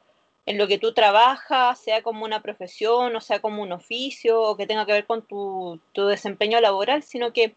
[0.46, 4.56] en lo que tú trabajas, sea como una profesión o sea como un oficio o
[4.56, 7.54] que tenga que ver con tu, desempeño laboral, sino que,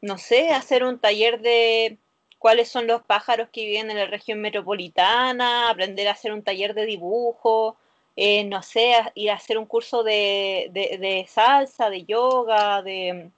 [0.00, 1.98] no sé, hacer un taller de
[2.38, 6.74] cuáles son los pájaros que viven en la región metropolitana, aprender a hacer un taller
[6.74, 7.76] de dibujo,
[8.16, 13.30] eh, no sé, ir a hacer un curso de, salsa, de yoga, de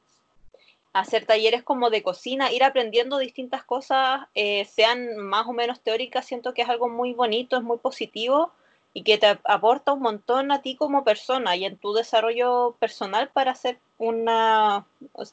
[0.93, 6.27] hacer talleres como de cocina, ir aprendiendo distintas cosas, eh, sean más o menos teóricas,
[6.27, 8.53] siento que es algo muy bonito, es muy positivo
[8.97, 13.29] y que te aporta un montón a ti como persona y en tu desarrollo personal
[13.29, 14.87] para hacer una,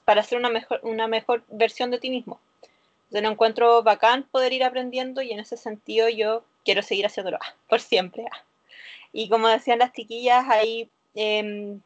[0.03, 2.41] para hacer una, mejor, una mejor versión de ti mismo.
[3.03, 7.39] Entonces lo encuentro bacán poder ir aprendiendo y en ese sentido yo quiero seguir haciéndolo
[7.69, 8.25] por siempre.
[9.13, 11.79] Y como decían las chiquillas, ahí em,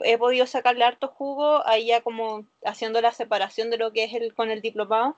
[0.00, 4.14] he podido sacarle harto jugo, ahí ya como haciendo la separación de lo que es
[4.14, 5.16] el, con el diplomado,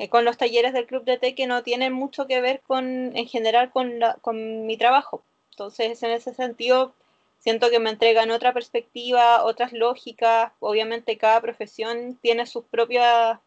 [0.00, 3.16] eh, con los talleres del club de té que no tienen mucho que ver con,
[3.16, 6.94] en general con, la, con mi trabajo entonces, en ese sentido,
[7.38, 10.50] siento que me entregan otra perspectiva, otras lógicas.
[10.60, 13.38] Obviamente, cada profesión tiene sus propias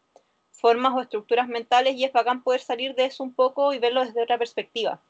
[0.52, 4.04] formas o estructuras mentales y es bacán poder salir de eso un poco y verlo
[4.04, 5.00] desde otra perspectiva.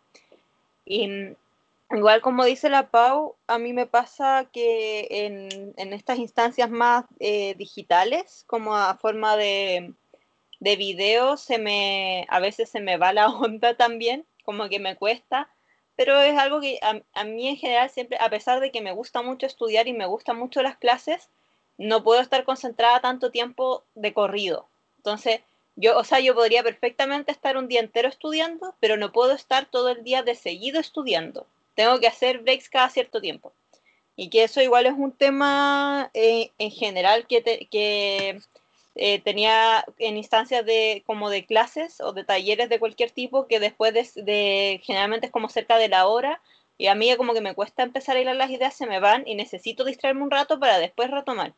[0.87, 1.09] Y
[1.91, 7.55] igual como dice la Pau, a mí me pasa que en, estas instancias más eh,
[7.57, 9.93] digitales, como a forma de,
[10.61, 14.97] de video, se me, a veces se me va la onda también, como que me
[14.97, 15.49] cuesta
[15.97, 19.23] pero es algo que a, mí en general siempre, a pesar de que me gusta
[19.23, 21.31] mucho estudiar y me gustan mucho las clases,
[21.79, 24.69] no puedo estar concentrada tanto tiempo de corrido.
[24.99, 25.41] Entonces,
[25.75, 29.67] yo, o sea, yo podría perfectamente estar un día entero estudiando, pero no puedo estar
[29.67, 31.47] todo el día de seguido estudiando.
[31.75, 33.53] Tengo que hacer breaks cada cierto tiempo.
[34.17, 38.41] Y que eso igual es un tema eh, en general que, que
[38.99, 43.61] eh, tenía en instancias de como de clases o de talleres de cualquier tipo que
[43.61, 46.41] después de, generalmente es como cerca de la hora
[46.79, 48.99] y a mí como que me cuesta empezar a ir a las ideas, se me
[48.99, 51.55] van y necesito distraerme un rato para después retomar.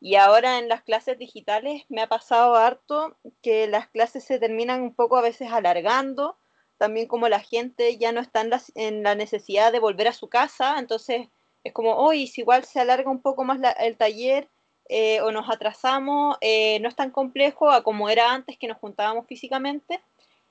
[0.00, 4.82] Y ahora en las clases digitales me ha pasado harto que las clases se terminan
[4.82, 6.36] un poco a veces alargando,
[6.78, 8.42] también como la gente ya no está
[8.74, 11.28] en la, necesidad de volver a su casa, entonces
[11.64, 14.48] es como, hoy si igual se alarga un poco más el taller
[14.88, 18.78] eh, o nos atrasamos, eh, no es tan complejo a como era antes que nos
[18.78, 20.00] juntábamos físicamente.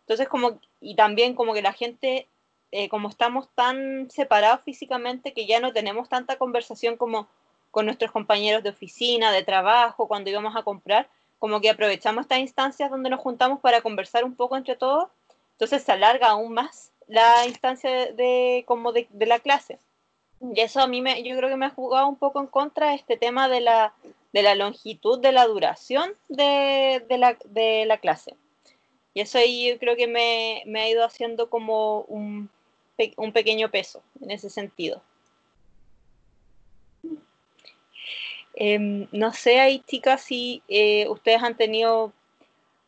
[0.01, 2.27] Entonces, como, y también como que la gente,
[2.71, 7.27] eh, como estamos tan separados físicamente, que ya no tenemos tanta conversación como
[7.71, 11.09] con nuestros compañeros de oficina, de trabajo, cuando íbamos a comprar,
[11.39, 15.09] como que aprovechamos estas instancias donde nos juntamos para conversar un poco entre todos,
[15.53, 19.79] entonces se alarga aún más la instancia de, como de, de la clase.
[20.41, 22.93] Y eso a mí me, yo creo que me ha jugado un poco en contra
[22.93, 23.93] este tema de la,
[24.36, 27.01] de la longitud de la duración de,
[27.88, 28.36] la, clase.
[29.13, 32.49] Y eso ahí yo creo que me, ha ido haciendo como un,
[32.97, 35.01] pequeño peso en ese sentido.
[38.55, 42.11] Em, no sé ahí chicas si eh, ustedes han tenido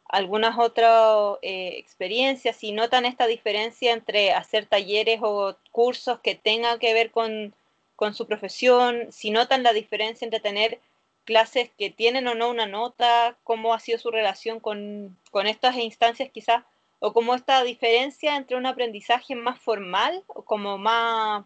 [0.09, 6.77] algunas otras eh, experiencias, si notan esta diferencia entre hacer talleres o cursos que tengan
[6.77, 7.53] que ver con,
[7.95, 10.81] con su profesión, si notan la diferencia entre tener
[11.27, 16.29] clases que tienen o no una nota, cómo ha sido su relación con, estas instancias
[16.31, 16.63] quizás,
[16.99, 21.43] o cómo esta diferencia entre un aprendizaje más formal, como más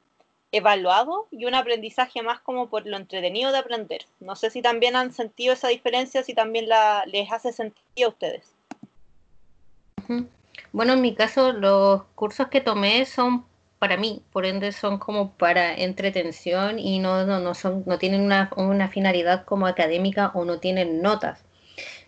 [0.52, 4.06] evaluado, y un aprendizaje más como por lo entretenido de aprender.
[4.20, 8.12] No sé si también han sentido esa diferencia, si también la, les hace sentido a
[8.12, 8.54] ustedes.
[10.72, 13.46] Bueno, en mi caso, los cursos que tomé son
[13.82, 18.52] para mí, por ende son como para entretención y no, no, son, no tienen una,
[18.56, 21.40] una, finalidad como académica o no tienen notas.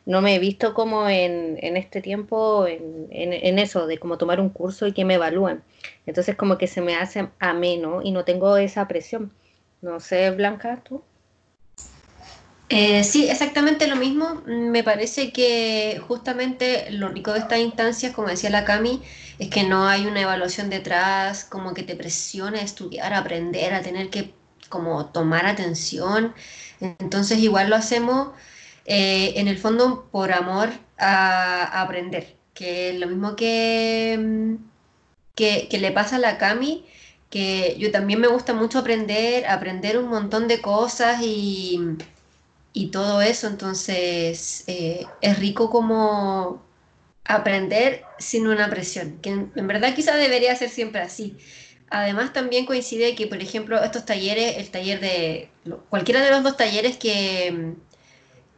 [0.06, 4.40] No me he visto como en, en este tiempo en, en, eso, de como tomar
[4.40, 5.64] un curso y que me evalúen.
[6.06, 9.32] Entonces como que se me hace ameno y no tengo esa presión.
[9.82, 11.02] No sé, Blanca, tú.
[12.70, 14.44] Eh, sí, exactamente lo mismo.
[14.46, 19.02] Me parece que justamente lo rico de estas instancias, como decía la Cami,
[19.40, 23.74] es que no hay una evaluación detrás, como que te presiona a estudiar, a aprender,
[23.74, 24.34] a tener que
[24.70, 26.34] como tomar atención.
[26.80, 28.30] Entonces igual lo hacemos
[28.86, 34.56] eh, en el fondo por amor a, aprender, que es lo mismo que, mm,
[35.36, 36.86] que, que le pasa a la Cami
[37.34, 41.80] que yo también me gusta mucho aprender, aprender un montón de cosas y,
[42.74, 46.62] y todo eso, entonces eh, es rico como
[47.26, 51.38] aprender sin una presión, que en, verdad quizá debería ser siempre así.
[51.90, 55.50] Además también coincide que, por ejemplo, estos talleres, el taller de,
[55.90, 57.76] cualquiera de los dos talleres que,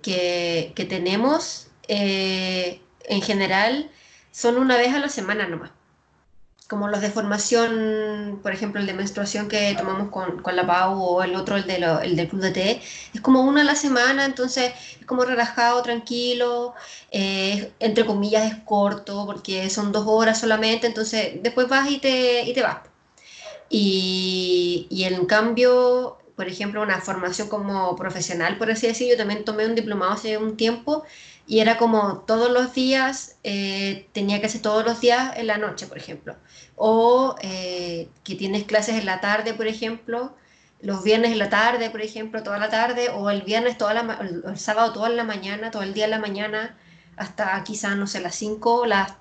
[0.02, 3.92] que, tenemos, eh, en general,
[4.32, 5.72] son una vez a la semana nomás
[6.68, 11.00] como los de formación, por ejemplo, el de menstruación que tomamos con, con la PAU
[11.00, 12.82] o el otro, el, de el del club de té,
[13.14, 16.74] es como uno a la semana, entonces es como relajado, tranquilo,
[17.12, 22.44] eh, entre comillas es corto porque son dos horas solamente, entonces después vas y te,
[22.44, 22.78] y te vas.
[23.70, 29.66] Y, y en cambio, por ejemplo, una formación como profesional, por así decirlo, también tomé
[29.66, 31.04] un diplomado hace un tiempo
[31.48, 35.58] y era como todos los días, eh, tenía que hacer todos los días en la
[35.58, 36.36] noche, por ejemplo.
[36.76, 40.36] O eh, que tienes clases en la tarde, por ejemplo,
[40.82, 44.20] los viernes en la tarde, por ejemplo, toda la tarde, o el viernes, toda la,
[44.22, 46.78] el sábado toda la mañana, todo el día en la mañana,
[47.16, 49.14] hasta quizás, no sé, las 5, las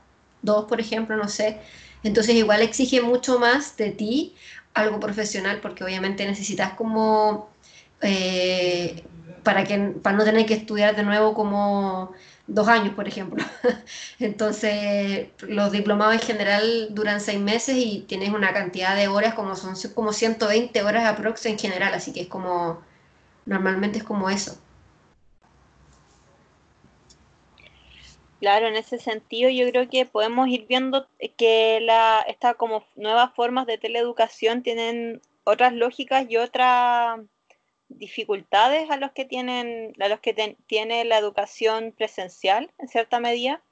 [0.43, 1.61] 2, por ejemplo, no sé.
[2.03, 4.35] Entonces igual exige mucho más de ti
[4.75, 7.51] algo profesional, porque obviamente necesitas como...
[8.03, 9.05] Eh,
[9.45, 12.13] para, que, para no tener que estudiar de nuevo como
[12.47, 13.45] dos años, por ejemplo.
[14.19, 19.55] Entonces, los diplomados en general duran seis meses y tienes una cantidad de horas, como
[19.55, 22.83] son como 120 horas aprox en general, así que es como,
[23.47, 24.59] normalmente es como eso.
[28.41, 31.07] Claro, en ese sentido yo creo que podemos ir viendo
[31.39, 37.21] que la, estas como nuevas formas de teleeducación tienen otras lógicas y otras
[37.89, 43.63] dificultades a los que tienen, a los que tiene la educación presencial en cierta medida.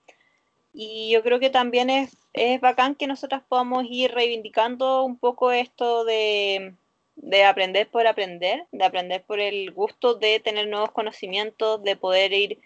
[0.75, 5.53] Y yo creo que también es, es bacán que nosotras podamos ir reivindicando un poco
[5.53, 6.75] esto de,
[7.17, 12.33] de aprender por aprender, de aprender por el gusto de tener nuevos conocimientos, de poder
[12.33, 12.59] ir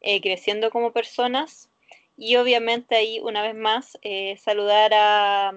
[0.00, 1.70] eh, creciendo como personas
[2.16, 5.52] Y obviamente ahí, una vez más, eh, saludar a,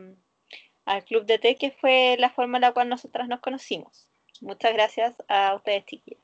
[0.86, 4.08] al Club de Té, que fue la forma en la cual nosotras nos conocimos.
[4.42, 6.22] Muchas gracias a ustedes, chiquillas.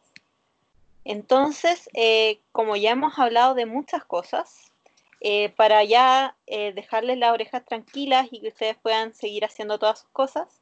[1.05, 4.71] Entonces, eh, como ya hemos hablado de muchas cosas,
[5.19, 10.09] eh, para ya dejarles las orejas tranquilas y que ustedes puedan seguir haciendo todas sus
[10.09, 10.61] cosas,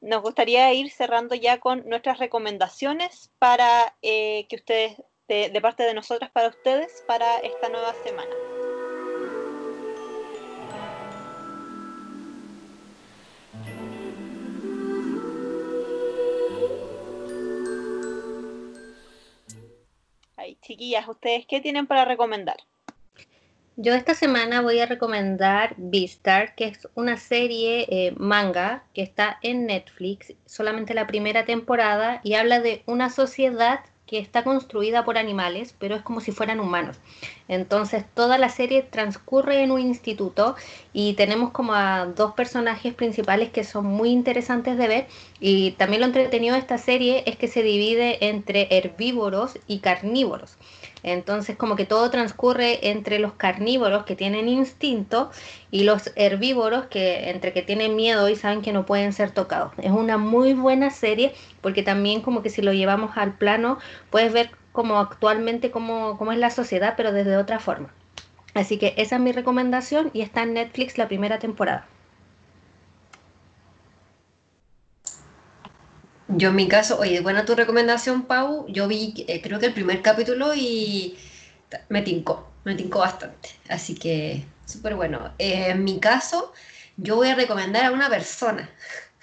[0.00, 4.96] nos gustaría ir cerrando ya con nuestras recomendaciones para que ustedes,
[5.28, 8.49] de parte de nosotras para ustedes, para esta nueva semana.
[20.60, 22.56] Chiquillas, ¿ustedes qué tienen para recomendar?
[23.76, 29.38] Yo esta semana voy a recomendar Beastar, que es una serie eh, manga que está
[29.42, 33.80] en Netflix, solamente la primera temporada, y habla de una sociedad
[34.10, 36.96] que está construida por animales, pero es como si fueran humanos.
[37.46, 40.56] Entonces toda la serie transcurre en un instituto
[40.92, 45.06] y tenemos como a dos personajes principales que son muy interesantes de ver
[45.38, 50.56] y también lo entretenido de esta serie es que se divide entre herbívoros y carnívoros.
[51.02, 55.30] Entonces como que todo transcurre entre los carnívoros que tienen instinto
[55.70, 59.72] y los herbívoros que entre que tienen miedo y saben que no pueden ser tocados.
[59.78, 63.78] Es una muy buena serie porque también como que si lo llevamos al plano
[64.10, 67.92] puedes ver como actualmente cómo, cómo es la sociedad pero desde otra forma.
[68.54, 71.86] Así que esa es mi recomendación y está en Netflix la primera temporada.
[76.36, 78.66] Yo en mi caso, oye, buena tu recomendación, Pau.
[78.68, 81.18] Yo vi, eh, creo que el primer capítulo y
[81.88, 83.50] me tincó, me tincó bastante.
[83.68, 85.34] Así que, súper bueno.
[85.38, 86.52] Eh, en mi caso,
[86.96, 88.70] yo voy a recomendar a una persona.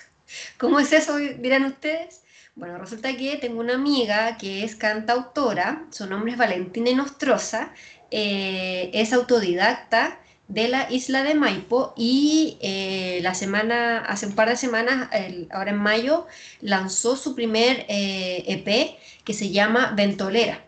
[0.57, 2.23] ¿Cómo es eso, dirán ustedes?
[2.55, 7.71] Bueno, resulta que tengo una amiga que es cantautora, su nombre es Valentina Nostroza,
[8.11, 14.49] eh, es autodidacta de la isla de Maipo y eh, la semana, hace un par
[14.49, 15.10] de semanas,
[15.52, 16.28] ahora en mayo,
[16.61, 20.64] lanzó su primer EP eh, e que se llama Ventolera.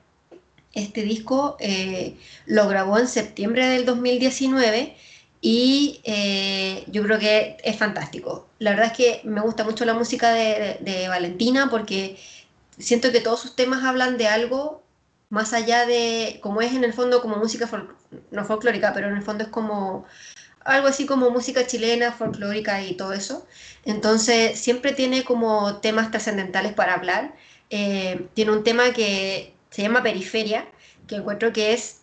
[0.74, 4.96] Este disco eh, lo grabó en septiembre del 2019
[5.42, 6.02] y
[6.88, 8.48] yo creo que es fantástico.
[8.60, 12.18] La verdad es que me gusta mucho la música de Valentina porque
[12.78, 14.84] siento que todos sus temas hablan de algo
[15.30, 17.70] más allá de, como es en el fondo como música
[18.32, 20.06] no folclórica, pero en el fondo es como
[20.66, 23.48] algo así como música chilena, folclórica y todo eso.
[23.86, 27.36] Entonces siempre tiene como temas trascendentales para hablar.
[27.70, 30.68] Eh, tiene un tema que se llama Periferia,
[31.08, 32.02] que encuentro que es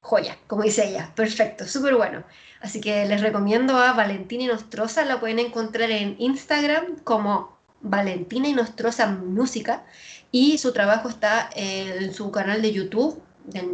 [0.00, 1.12] joya, como dice ella.
[1.14, 2.24] Perfecto, súper bueno.
[2.60, 8.48] Así que les recomiendo a Valentina y Nostroza, la pueden encontrar en Instagram como Valentina
[8.48, 9.84] y Nostroza Música
[10.30, 13.22] y su trabajo está en su canal de YouTube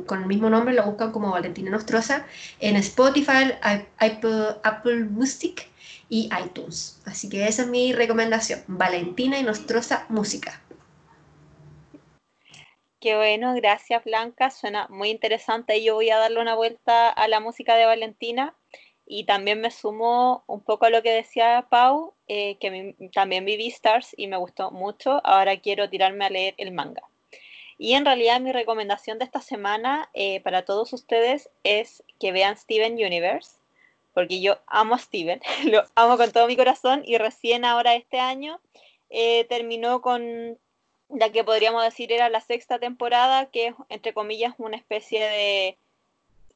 [0.07, 2.27] con el mismo nombre, lo buscan como Valentina Nostroza,
[2.61, 3.55] en Spotify,
[3.99, 5.69] Apple, Music
[6.09, 7.01] y iTunes.
[7.07, 10.61] Así que esa es mi recomendación, Valentina y Nostroza Música.
[13.01, 15.83] Qué bueno, gracias Blanca, suena muy interesante.
[15.83, 18.55] Yo voy a darle una vuelta a la música de Valentina
[19.07, 23.69] y también me sumo un poco a lo que decía Pau, eh, que también vi
[23.69, 25.21] Stars y me gustó mucho.
[25.25, 27.03] Ahora quiero tirarme a leer el manga.
[27.79, 32.57] Y en realidad mi recomendación de esta semana eh, para todos ustedes es que vean
[32.57, 33.57] Steven Universe,
[34.15, 38.21] porque yo amo a Steven, lo amo con todo mi corazón y recién ahora este
[38.21, 38.61] año
[39.11, 40.59] eh, terminó con
[41.09, 45.77] la que podríamos decir era la sexta temporada, que es entre comillas una especie de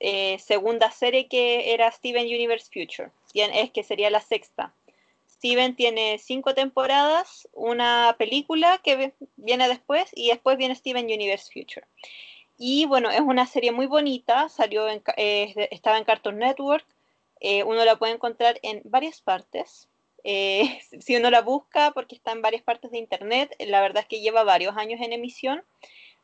[0.00, 4.72] eh, segunda serie que era Steven Universe Future, es que sería la sexta.
[5.30, 11.86] Steven tiene cinco temporadas, una película que viene después y después viene Steven Universe Future.
[12.58, 16.86] Y bueno, es una serie muy bonita, salió eh, estaba en Cartoon Network,
[17.40, 19.88] eh, uno la puede encontrar en varias partes.
[21.00, 24.20] si uno la busca, porque está en varias partes de internet, la verdad es que
[24.20, 25.62] lleva varios años en emisión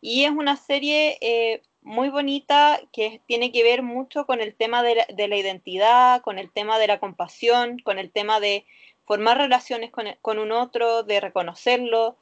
[0.01, 4.95] y es una serie muy bonita que tiene que ver mucho con el tema de
[5.29, 8.65] la, identidad, con el tema de la compasión, con el tema de
[9.05, 12.17] formar relaciones con, un otro, de reconocerlo,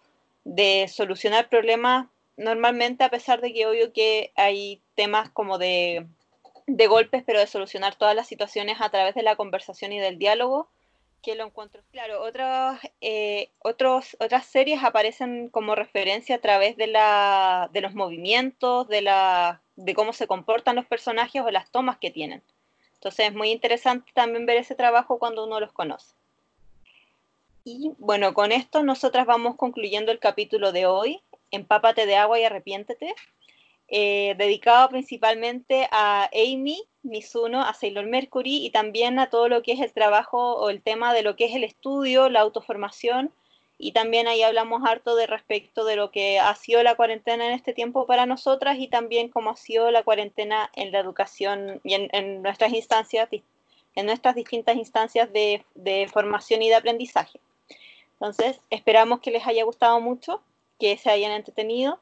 [0.45, 2.09] de solucionar problemas.
[2.37, 6.07] Normalmente a pesar de que obvio que hay temas como de,
[6.66, 10.19] de golpes, pero de solucionar todas las situaciones a través de la conversación y del
[10.19, 10.69] diálogo
[11.22, 11.82] que lo encuentro.
[11.92, 18.88] Claro, otros, eh, otras series aparecen como referencia a través de, la, de los movimientos,
[18.88, 22.42] de, la, de cómo se comportan los personajes o las tomas que tienen.
[22.94, 26.14] Entonces es muy interesante también ver ese trabajo cuando uno los conoce.
[27.64, 31.22] Y bueno, con esto nosotras vamos concluyendo el capítulo de hoy.
[31.51, 33.14] Empápate de agua y arrepiéntete.
[33.91, 39.73] Eh, dedicado principalmente a Amy, Mizuno, a Sailor Mercury y también a todo lo que
[39.73, 43.33] es el trabajo o el tema de lo que es el estudio, la autoformación
[43.83, 47.53] y también ahí hablamos harto de respecto de lo que ha sido la cuarentena en
[47.53, 51.95] este tiempo para nosotras y también cómo ha sido la cuarentena en la educación y
[51.95, 57.41] en, nuestras instancias, en nuestras distintas instancias de, de formación y de aprendizaje.
[58.12, 60.43] Entonces, esperamos que les haya gustado mucho,
[60.79, 61.99] que se hayan entretenido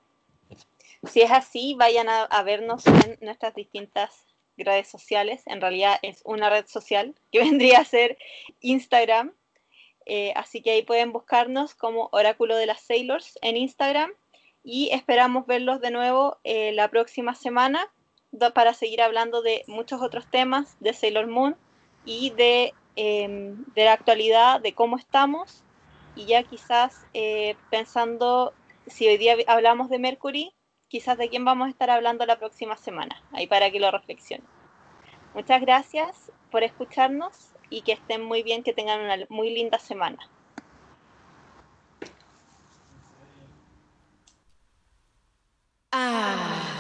[1.04, 4.26] si es así, vayan a, vernos en nuestras distintas
[4.56, 5.42] redes sociales.
[5.46, 8.18] En realidad es una red social que vendría a ser
[8.60, 9.32] Instagram.
[10.06, 14.10] Eh, así que ahí pueden buscarnos como Oráculo de las Sailors en Instagram
[14.64, 17.90] y esperamos verlos de nuevo eh, la próxima semana
[18.54, 21.56] para seguir hablando de muchos otros temas de Sailor Moon
[22.04, 25.62] y de, em, de la actualidad, de cómo estamos
[26.14, 28.52] y ya quizás eh, pensando
[28.86, 30.52] si hoy día hablamos de Mercury,
[30.88, 34.46] quizás de quién vamos a estar hablando la próxima semana, ahí para que lo reflexionen.
[35.34, 40.18] Muchas gracias por escucharnos y que estén muy bien, que tengan una muy linda semana.
[45.92, 46.77] Ah.